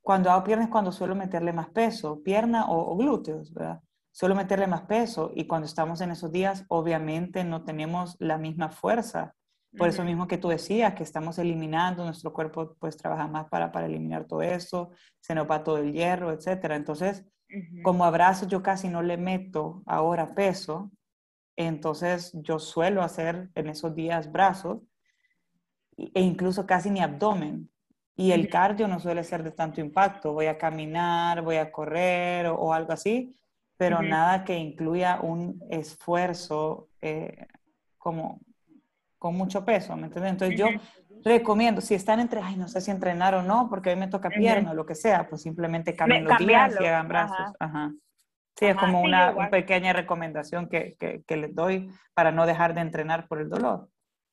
cuando 0.00 0.30
hago 0.30 0.44
pierna 0.44 0.64
es 0.64 0.70
cuando 0.70 0.92
suelo 0.92 1.14
meterle 1.14 1.52
más 1.52 1.68
peso, 1.68 2.22
pierna 2.22 2.70
o, 2.70 2.92
o 2.92 2.96
glúteos, 2.96 3.52
¿verdad? 3.52 3.80
Suelo 4.12 4.34
meterle 4.34 4.66
más 4.66 4.82
peso 4.82 5.30
y 5.34 5.46
cuando 5.46 5.66
estamos 5.66 6.00
en 6.00 6.12
esos 6.12 6.32
días, 6.32 6.64
obviamente 6.68 7.44
no 7.44 7.64
tenemos 7.64 8.16
la 8.18 8.38
misma 8.38 8.70
fuerza 8.70 9.34
por 9.76 9.88
eso 9.88 10.04
mismo 10.04 10.28
que 10.28 10.38
tú 10.38 10.48
decías, 10.48 10.94
que 10.94 11.02
estamos 11.02 11.38
eliminando, 11.38 12.04
nuestro 12.04 12.32
cuerpo 12.32 12.76
pues 12.78 12.96
trabaja 12.96 13.26
más 13.26 13.48
para, 13.48 13.72
para 13.72 13.86
eliminar 13.86 14.24
todo 14.26 14.42
eso, 14.42 14.90
se 15.20 15.34
nos 15.34 15.50
va 15.50 15.64
todo 15.64 15.78
el 15.78 15.92
hierro, 15.92 16.32
etc. 16.32 16.72
Entonces, 16.72 17.24
como 17.82 18.04
abrazo 18.04 18.46
yo 18.46 18.62
casi 18.62 18.88
no 18.88 19.02
le 19.02 19.16
meto 19.16 19.82
ahora 19.86 20.34
peso, 20.34 20.90
entonces 21.56 22.32
yo 22.34 22.58
suelo 22.58 23.02
hacer 23.02 23.50
en 23.54 23.68
esos 23.68 23.94
días 23.94 24.30
brazos 24.30 24.82
e 25.96 26.20
incluso 26.20 26.66
casi 26.66 26.90
ni 26.90 27.00
abdomen. 27.00 27.70
Y 28.16 28.30
el 28.30 28.48
cardio 28.48 28.86
no 28.86 29.00
suele 29.00 29.24
ser 29.24 29.42
de 29.42 29.50
tanto 29.50 29.80
impacto. 29.80 30.32
Voy 30.32 30.46
a 30.46 30.56
caminar, 30.56 31.42
voy 31.42 31.56
a 31.56 31.72
correr 31.72 32.46
o, 32.46 32.72
algo 32.72 32.92
así, 32.92 33.36
pero 33.76 34.02
nada 34.02 34.44
que 34.44 34.56
incluya 34.56 35.20
un 35.20 35.60
esfuerzo 35.68 36.88
eh, 37.00 37.46
como 37.98 38.40
con 39.24 39.36
mucho 39.36 39.64
peso, 39.64 39.96
¿me 39.96 40.08
entiendes? 40.08 40.32
Entonces 40.32 40.58
yo 40.58 40.66
recomiendo, 41.24 41.80
si 41.80 41.94
están 41.94 42.20
entre, 42.20 42.42
ay, 42.42 42.56
no 42.56 42.68
sé 42.68 42.82
si 42.82 42.90
entrenar 42.90 43.34
o 43.34 43.42
no, 43.42 43.70
porque 43.70 43.88
hoy 43.88 43.96
me 43.96 44.06
toca 44.06 44.28
pierna 44.28 44.72
o 44.72 44.74
lo 44.74 44.84
que 44.84 44.94
sea, 44.94 45.26
pues 45.26 45.40
simplemente 45.40 45.96
cambien 45.96 46.24
los 46.26 46.36
días 46.36 46.76
y 46.78 46.84
hagan 46.84 47.08
brazos. 47.08 47.54
Ajá. 47.58 47.90
Sí, 48.54 48.66
es 48.66 48.76
como 48.76 49.00
una, 49.00 49.48
pequeña 49.48 49.94
recomendación 49.94 50.68
que, 50.68 50.94
que, 51.26 51.36
les 51.38 51.54
doy 51.54 51.90
para 52.12 52.32
no 52.32 52.44
dejar 52.44 52.74
de 52.74 52.82
entrenar 52.82 53.26
por 53.26 53.40
el 53.40 53.48
dolor. 53.48 53.88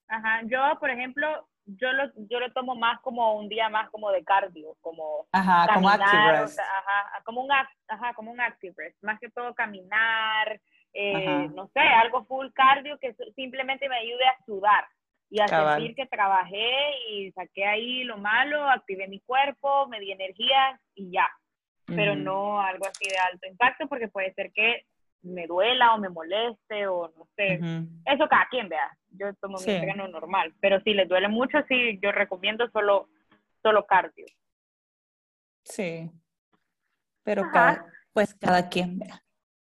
Ajá, 0.10 0.42
yo, 0.44 0.60
por 0.82 0.90
ejemplo, 0.90 1.26
yo 1.64 1.94
lo, 1.94 2.12
yo 2.30 2.42
lo 2.42 2.52
tomo 2.52 2.76
más 2.76 3.00
como 3.00 3.40
un 3.40 3.48
día 3.48 3.70
más 3.70 3.90
como 3.92 4.12
de 4.12 4.26
cardio, 4.26 4.76
como 4.82 5.26
ajá, 5.32 5.74
como 5.74 5.88
active 5.88 6.42
rest. 6.42 6.60
ajá, 6.60 7.24
como 7.24 7.44
un, 7.46 7.52
ajá, 7.54 8.14
como 8.14 8.30
un 8.30 8.42
active 8.42 8.74
rest, 8.76 9.02
más 9.04 9.18
que 9.22 9.30
todo 9.30 9.56
caminar, 9.56 10.60
eh, 10.94 11.50
no 11.56 11.70
sé, 11.74 11.80
algo 11.80 12.26
full 12.26 12.48
cardio 12.54 12.98
que 13.00 13.16
simplemente 13.36 13.88
me 13.88 13.98
ayude 13.98 14.26
a 14.26 14.46
sudar 14.46 14.86
y 15.30 15.40
a 15.40 15.48
sentir 15.48 15.96
que 15.96 16.06
trabajé 16.08 16.72
y 17.10 17.32
saqué 17.32 17.66
ahí 17.66 18.04
lo 18.04 18.18
malo, 18.18 18.70
activé 18.70 19.08
mi 19.08 19.22
cuerpo, 19.22 19.88
me 19.88 20.00
di 20.00 20.12
energía 20.12 20.80
y 20.94 21.12
ya. 21.12 21.30
Pero 21.86 22.16
no 22.16 22.62
algo 22.62 22.86
así 22.86 23.06
de 23.10 23.18
alto 23.18 23.48
impacto 23.48 23.88
porque 23.88 24.08
puede 24.08 24.34
ser 24.34 24.52
que 24.54 24.86
me 25.24 25.46
duela 25.48 25.94
o 25.94 25.98
me 25.98 26.10
moleste 26.10 26.88
o 26.88 27.12
no 27.18 27.28
sé. 27.36 27.60
Eso 28.06 28.28
cada 28.30 28.48
quien 28.50 28.70
vea. 28.70 28.98
Yo 29.10 29.34
tomo 29.36 29.58
mi 29.58 29.74
entreno 29.74 30.08
normal, 30.08 30.54
pero 30.60 30.80
si 30.82 30.94
les 30.94 31.08
duele 31.08 31.28
mucho, 31.28 31.58
sí, 31.68 32.00
yo 32.02 32.12
recomiendo 32.12 32.70
solo, 32.72 33.10
solo 33.62 33.86
cardio. 33.86 34.26
Sí. 35.64 36.10
Pero 37.24 37.44
cada, 37.52 37.86
pues 38.14 38.34
cada 38.36 38.68
quien 38.68 39.00
vea. 39.00 39.22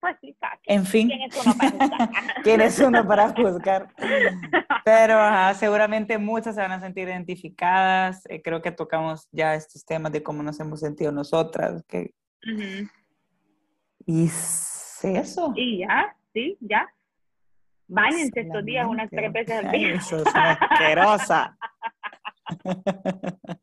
Pues 0.00 0.16
En 0.64 0.86
fin. 0.86 1.08
¿Quién 1.08 1.22
es 1.22 1.36
uno 1.44 1.54
para 1.56 1.70
juzgar? 1.70 2.10
¿Quién 2.44 2.60
es 2.60 2.78
uno 2.78 3.06
para 3.06 3.28
juzgar? 3.30 3.88
Pero 4.84 5.54
seguramente 5.54 6.18
muchas 6.18 6.54
se 6.54 6.60
van 6.60 6.72
a 6.72 6.80
sentir 6.80 7.08
identificadas. 7.08 8.24
Eh, 8.28 8.40
creo 8.40 8.62
que 8.62 8.70
tocamos 8.70 9.28
ya 9.32 9.54
estos 9.54 9.84
temas 9.84 10.12
de 10.12 10.22
cómo 10.22 10.42
nos 10.42 10.60
hemos 10.60 10.80
sentido 10.80 11.10
nosotras. 11.10 11.82
Que... 11.88 12.14
Y 14.06 14.26
eso. 14.26 15.52
Y 15.56 15.78
ya, 15.80 16.16
sí, 16.32 16.56
ya. 16.60 16.88
Báñense 17.88 18.40
estos 18.40 18.64
días 18.64 18.86
unas 18.86 19.10
tres 19.10 19.32
veces 19.32 19.64
al 19.64 19.70
día. 19.70 19.94
Eso 19.94 20.18
es 20.18 20.26
asquerosa. 20.34 21.58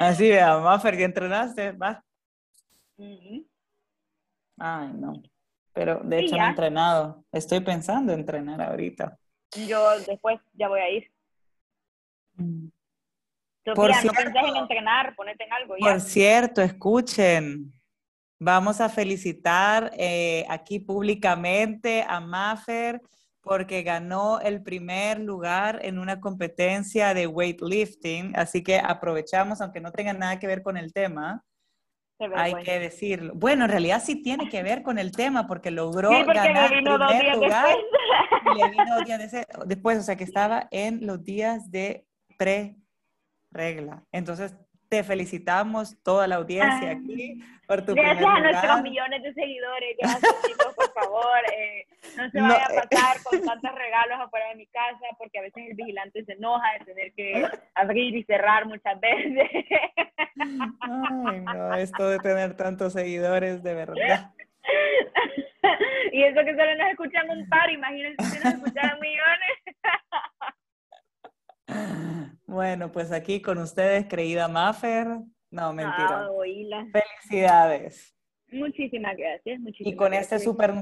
Así, 0.00 0.28
vea, 0.28 0.58
Maffer, 0.58 0.96
¿ya 0.96 1.04
entrenaste? 1.04 1.72
Va. 1.72 2.04
Ay, 4.58 4.92
no. 4.94 5.14
Pero 5.72 6.00
de 6.04 6.20
hecho 6.20 6.36
no 6.36 6.44
he 6.44 6.48
entrenado. 6.48 7.24
Estoy 7.32 7.60
pensando 7.60 8.12
en 8.12 8.20
entrenar 8.20 8.60
ahorita. 8.60 9.18
Yo 9.66 9.98
después 10.06 10.40
ya 10.52 10.68
voy 10.68 10.80
a 10.80 10.90
ir. 10.90 11.10
Mm. 12.34 12.68
por 13.74 13.92
cierto, 13.94 14.40
no 14.40 14.48
en 14.48 14.56
entrenar, 14.56 15.14
ponete 15.14 15.44
en 15.44 15.52
algo. 15.52 15.76
Por 15.78 16.00
cierto, 16.00 16.62
escuchen. 16.62 17.72
Vamos 18.38 18.80
a 18.80 18.88
felicitar 18.88 19.92
eh, 19.96 20.44
aquí 20.48 20.80
públicamente 20.80 22.04
a 22.06 22.18
Maffer 22.18 23.00
porque 23.40 23.82
ganó 23.82 24.40
el 24.40 24.62
primer 24.62 25.20
lugar 25.20 25.80
en 25.82 25.98
una 25.98 26.20
competencia 26.20 27.12
de 27.14 27.26
weightlifting. 27.26 28.34
Así 28.36 28.62
que 28.62 28.78
aprovechamos, 28.78 29.60
aunque 29.60 29.80
no 29.80 29.92
tenga 29.92 30.12
nada 30.12 30.38
que 30.38 30.46
ver 30.46 30.62
con 30.62 30.76
el 30.76 30.92
tema, 30.92 31.44
hay 32.34 32.54
que 32.62 32.78
decirlo. 32.78 33.32
Bueno, 33.34 33.64
en 33.64 33.70
realidad 33.70 34.02
sí 34.04 34.22
tiene 34.22 34.48
que 34.48 34.62
ver 34.62 34.82
con 34.82 34.98
el 34.98 35.12
tema 35.12 35.46
porque 35.46 35.70
logró 35.70 36.10
ganar 36.10 36.72
el 36.72 36.84
primer 36.84 37.36
lugar. 37.36 37.76
Le 38.56 38.70
vino 38.70 38.96
dos 38.96 39.04
días 39.04 39.46
después, 39.66 39.98
o 39.98 40.02
sea 40.02 40.16
que 40.16 40.24
estaba 40.24 40.68
en 40.70 41.06
los 41.06 41.24
días 41.24 41.70
de 41.70 42.06
pre-regla. 42.38 44.04
Entonces 44.12 44.56
te 44.92 45.02
felicitamos 45.02 45.96
toda 46.02 46.26
la 46.28 46.34
audiencia 46.34 46.90
aquí 46.90 47.42
por 47.66 47.82
tu 47.82 47.94
Gracias 47.94 48.26
a 48.26 48.40
nuestros 48.40 48.82
millones 48.82 49.22
de 49.22 49.32
seguidores. 49.32 49.96
Gracias, 49.98 50.42
chicos, 50.46 50.74
por 50.74 50.92
favor. 50.92 51.38
Eh, 51.56 51.86
no 52.14 52.28
se 52.28 52.38
vaya 52.38 52.66
a 52.66 52.68
pasar 52.68 53.22
con 53.24 53.40
tantos 53.42 53.74
regalos 53.74 54.20
afuera 54.20 54.48
de 54.50 54.56
mi 54.56 54.66
casa 54.66 55.06
porque 55.16 55.38
a 55.38 55.42
veces 55.42 55.64
el 55.66 55.76
vigilante 55.76 56.22
se 56.26 56.34
enoja 56.34 56.74
de 56.78 56.84
tener 56.84 57.12
que 57.14 57.48
abrir 57.74 58.14
y 58.14 58.22
cerrar 58.24 58.66
muchas 58.66 59.00
veces. 59.00 59.48
Ay, 60.36 61.40
no, 61.40 61.74
esto 61.76 62.10
de 62.10 62.18
tener 62.18 62.54
tantos 62.54 62.92
seguidores, 62.92 63.62
de 63.62 63.72
verdad. 63.72 64.30
y 66.12 66.22
eso 66.22 66.44
que 66.44 66.54
solo 66.54 66.76
nos 66.76 66.90
escuchan 66.90 67.30
un 67.30 67.48
par, 67.48 67.70
imagínense 67.70 68.22
si 68.24 68.44
nos 68.44 68.54
escucharan 68.56 69.00
millones. 69.00 69.56
Bueno, 72.46 72.92
pues 72.92 73.12
aquí 73.12 73.40
con 73.40 73.58
ustedes, 73.58 74.06
creída 74.08 74.46
Maffer. 74.46 75.06
No, 75.50 75.72
mentira. 75.72 76.28
Felicidades. 76.92 78.14
Muchísimas 78.52 79.16
gracias. 79.16 79.60
y 79.78 79.96
con 79.96 80.12
esta 80.12 80.38
super 80.38 80.72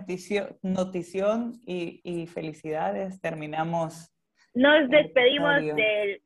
notición, 0.62 1.52
y, 1.64 2.26
felicidades 2.26 3.20
terminamos. 3.20 4.12
Nos 4.54 4.90
despedimos 4.90 5.60
del 5.60 6.20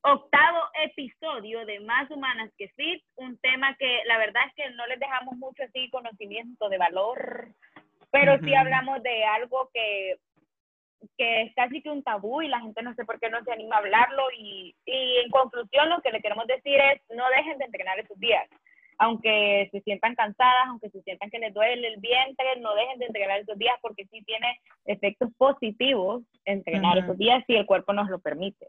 octavo 0.00 0.58
episodio 0.84 1.66
de 1.66 1.80
Más 1.80 2.10
Humanas 2.10 2.50
que 2.56 2.68
Fit, 2.68 3.04
un 3.16 3.36
tema 3.38 3.76
que 3.78 3.98
la 4.06 4.16
verdad 4.18 4.42
es 4.48 4.54
que 4.54 4.70
no 4.74 4.86
les 4.86 4.98
dejamos 4.98 5.36
mucho 5.36 5.62
así 5.62 5.90
conocimiento 5.90 6.68
de 6.70 6.78
valor, 6.78 7.54
pero 8.10 8.38
sí 8.42 8.54
hablamos 8.54 9.02
de 9.02 9.24
algo 9.24 9.70
que 9.72 10.16
que 11.16 11.42
es 11.42 11.54
casi 11.54 11.82
que 11.82 11.90
un 11.90 12.02
tabú 12.02 12.42
y 12.42 12.48
la 12.48 12.60
gente 12.60 12.82
no 12.82 12.94
sé 12.94 13.04
por 13.04 13.18
qué 13.18 13.30
no 13.30 13.42
se 13.44 13.52
anima 13.52 13.76
a 13.76 13.78
hablarlo 13.78 14.22
y, 14.38 14.74
y 14.84 15.16
en 15.24 15.30
conclusión 15.30 15.88
lo 15.88 16.00
que 16.00 16.10
le 16.10 16.20
queremos 16.20 16.46
decir 16.46 16.78
es 16.80 17.00
no 17.14 17.24
dejen 17.36 17.58
de 17.58 17.64
entrenar 17.64 17.98
esos 17.98 18.18
días. 18.18 18.48
Aunque 18.98 19.68
se 19.72 19.80
sientan 19.80 20.14
cansadas, 20.14 20.68
aunque 20.68 20.90
se 20.90 21.02
sientan 21.02 21.30
que 21.30 21.38
les 21.38 21.52
duele 21.52 21.88
el 21.88 22.00
vientre, 22.00 22.56
no 22.60 22.74
dejen 22.74 22.98
de 22.98 23.06
entrenar 23.06 23.40
esos 23.40 23.58
días 23.58 23.76
porque 23.80 24.06
sí 24.06 24.22
tiene 24.24 24.60
efectos 24.84 25.30
positivos 25.36 26.22
entrenar 26.44 26.98
esos 26.98 27.16
días 27.16 27.42
si 27.46 27.54
el 27.54 27.66
cuerpo 27.66 27.92
nos 27.92 28.08
lo 28.08 28.20
permite. 28.20 28.68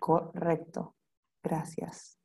Correcto. 0.00 0.94
Gracias. 1.42 2.19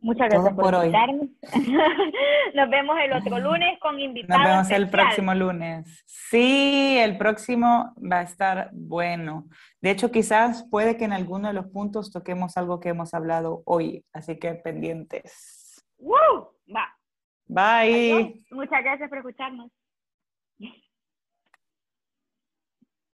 Muchas 0.00 0.28
gracias 0.28 0.54
por, 0.54 0.74
escucharnos. 0.74 1.28
Nos 2.54 2.70
vemos 2.70 2.96
el 3.02 3.12
otro 3.12 3.38
lunes 3.40 3.78
con 3.80 3.98
invitados. 3.98 4.42
Nos 4.42 4.50
vemos 4.50 4.70
el 4.70 4.90
próximo 4.90 5.34
lunes. 5.34 6.04
Sí, 6.06 6.96
el 6.98 7.18
próximo 7.18 7.94
va 8.00 8.20
a 8.20 8.22
estar 8.22 8.70
bueno. 8.72 9.48
De 9.80 9.90
hecho, 9.90 10.10
quizás 10.10 10.64
puede 10.70 10.96
que 10.96 11.04
en 11.04 11.12
alguno 11.12 11.48
de 11.48 11.54
los 11.54 11.66
puntos 11.66 12.12
toquemos 12.12 12.56
algo 12.56 12.78
que 12.78 12.90
hemos 12.90 13.12
hablado 13.12 13.62
hoy, 13.64 14.04
así 14.12 14.38
que 14.38 14.54
pendientes. 14.54 15.84
¡Woo! 15.98 16.52
Va. 16.74 16.94
Bye. 17.46 18.44
Muchas 18.50 18.84
gracias 18.84 19.08
por 19.08 19.18
escucharnos. 19.18 19.70